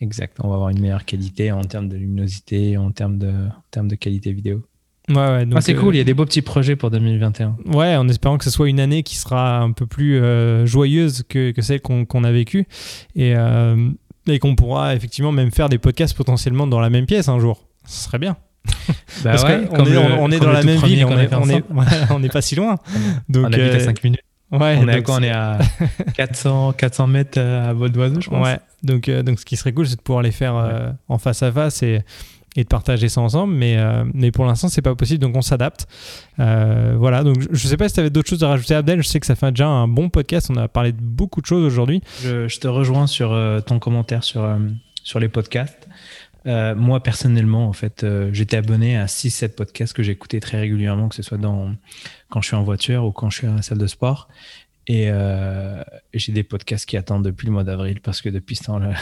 [0.00, 0.38] Exact.
[0.42, 3.86] On va avoir une meilleure qualité en termes de luminosité, en termes de, en termes
[3.86, 4.66] de qualité vidéo.
[5.08, 7.56] Ouais, ouais, ah, c'est cool, il y a des beaux petits projets pour 2021.
[7.66, 11.22] Ouais, en espérant que ce soit une année qui sera un peu plus euh, joyeuse
[11.28, 12.66] que, que celle qu'on a vécue.
[13.14, 13.88] Et, euh,
[14.26, 17.62] et qu'on pourra effectivement même faire des podcasts potentiellement dans la même pièce un jour.
[17.86, 18.36] Ce serait bien.
[19.24, 21.64] Bah Parce ouais, qu'on est, on, est dans la même ville, on est, on, est,
[22.10, 22.76] on est pas si loin.
[23.30, 24.20] Donc, on habite à 5 minutes.
[24.52, 25.58] Ouais, on, est à quoi On est à
[26.14, 28.44] 400, 400 mètres à vol d'oiseau, je pense.
[28.44, 31.50] Ouais, donc, donc ce qui serait cool, c'est de pouvoir les faire en face à
[31.50, 32.02] face et
[32.56, 33.54] et de partager ça ensemble.
[33.54, 35.86] Mais, euh, mais pour l'instant, c'est pas possible, donc on s'adapte.
[36.40, 39.02] Euh, voilà, donc je sais pas si tu avais d'autres choses à rajouter, Abdel.
[39.02, 40.50] Je sais que ça fait déjà un bon podcast.
[40.50, 42.02] On a parlé de beaucoup de choses aujourd'hui.
[42.22, 44.48] Je, te rejoins sur euh, ton commentaire sur,
[45.04, 45.88] sur les podcasts.
[46.46, 51.22] moi, personnellement, en fait, j'étais abonné à 6-7 podcasts que j'écoutais très régulièrement, que ce
[51.22, 51.74] soit dans,
[52.30, 54.28] quand je suis en voiture ou quand je suis à la salle de sport.
[54.86, 55.10] Et
[56.14, 58.94] j'ai des podcasts qui attendent depuis le mois d'avril parce que depuis ce temps-là,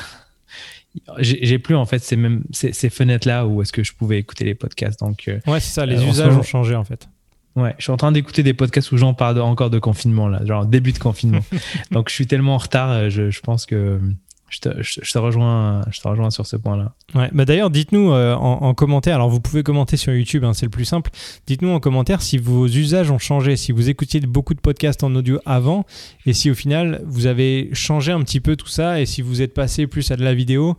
[1.19, 4.45] j'ai plus en fait ces mêmes ces, fenêtres là où est-ce que je pouvais écouter
[4.45, 5.01] les podcasts.
[5.01, 7.09] Donc euh, ouais c'est ça les euh, usages ont changé en fait.
[7.57, 10.45] Ouais je suis en train d'écouter des podcasts où j'en parle encore de confinement là
[10.45, 11.45] genre début de confinement.
[11.91, 14.01] Donc je suis tellement en retard euh, je, je pense que
[14.49, 16.95] je te, rejoins, je te rejoins sur ce point-là.
[17.15, 20.67] Ouais, bah d'ailleurs, dites-nous euh, en, commentaire, alors vous pouvez commenter sur YouTube, hein, c'est
[20.67, 21.11] le plus simple.
[21.47, 25.15] Dites-nous en commentaire si vos usages ont changé, si vous écoutiez beaucoup de podcasts en
[25.15, 25.85] audio avant,
[26.27, 29.43] et si au final vous avez changé un petit peu tout ça, et si vous
[29.43, 30.77] êtes passé plus à de la vidéo,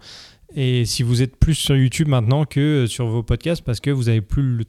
[0.55, 4.07] et si vous êtes plus sur YouTube maintenant que sur vos podcasts, parce que vous
[4.07, 4.65] avez plus le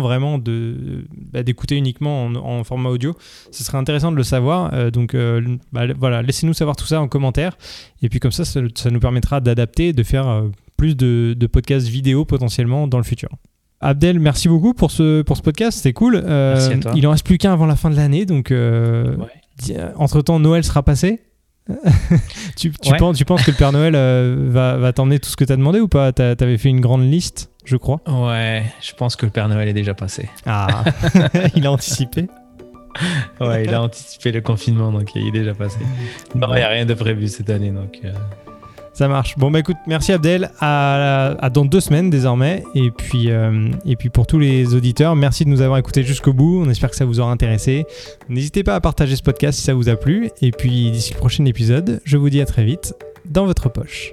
[0.00, 3.14] vraiment de bah, d'écouter uniquement en, format audio.
[3.50, 4.72] Ce serait intéressant de le savoir.
[4.74, 7.56] Euh, donc euh, bah, voilà, laissez-nous savoir tout ça en commentaire.
[8.02, 8.60] Et puis comme ça, ça,
[8.90, 13.28] nous permettra d'adapter, de faire euh, plus de, podcasts vidéo potentiellement dans le futur.
[13.80, 16.22] Abdel, merci beaucoup pour ce, pour ce podcast, c'était cool.
[16.94, 18.52] Il en reste plus qu'un avant la fin de l'année, donc
[19.96, 21.20] entre-temps, Noël sera passé
[22.56, 25.52] tu, penses, tu penses que le Père Noël va, va t'emmener tout ce que tu
[25.52, 26.12] as demandé ou pas?
[26.12, 27.49] T'avais fait une grande liste?
[27.64, 28.00] Je crois.
[28.06, 30.28] Ouais, je pense que le Père Noël est déjà passé.
[30.46, 30.84] Ah,
[31.54, 32.28] il a anticipé
[33.40, 35.78] Ouais, il a anticipé le confinement, donc il est déjà passé.
[36.34, 38.00] Non, il n'y a rien de prévu cette année, donc...
[38.04, 38.12] Euh.
[38.92, 39.38] Ça marche.
[39.38, 40.50] Bon, bah écoute, merci Abdel.
[40.60, 42.64] À, dans deux semaines désormais.
[42.74, 46.32] Et puis, euh, et puis pour tous les auditeurs, merci de nous avoir écoutés jusqu'au
[46.32, 46.62] bout.
[46.62, 47.86] On espère que ça vous aura intéressé.
[48.28, 50.30] N'hésitez pas à partager ce podcast si ça vous a plu.
[50.42, 52.94] Et puis d'ici le prochain épisode, je vous dis à très vite
[53.24, 54.12] dans votre poche.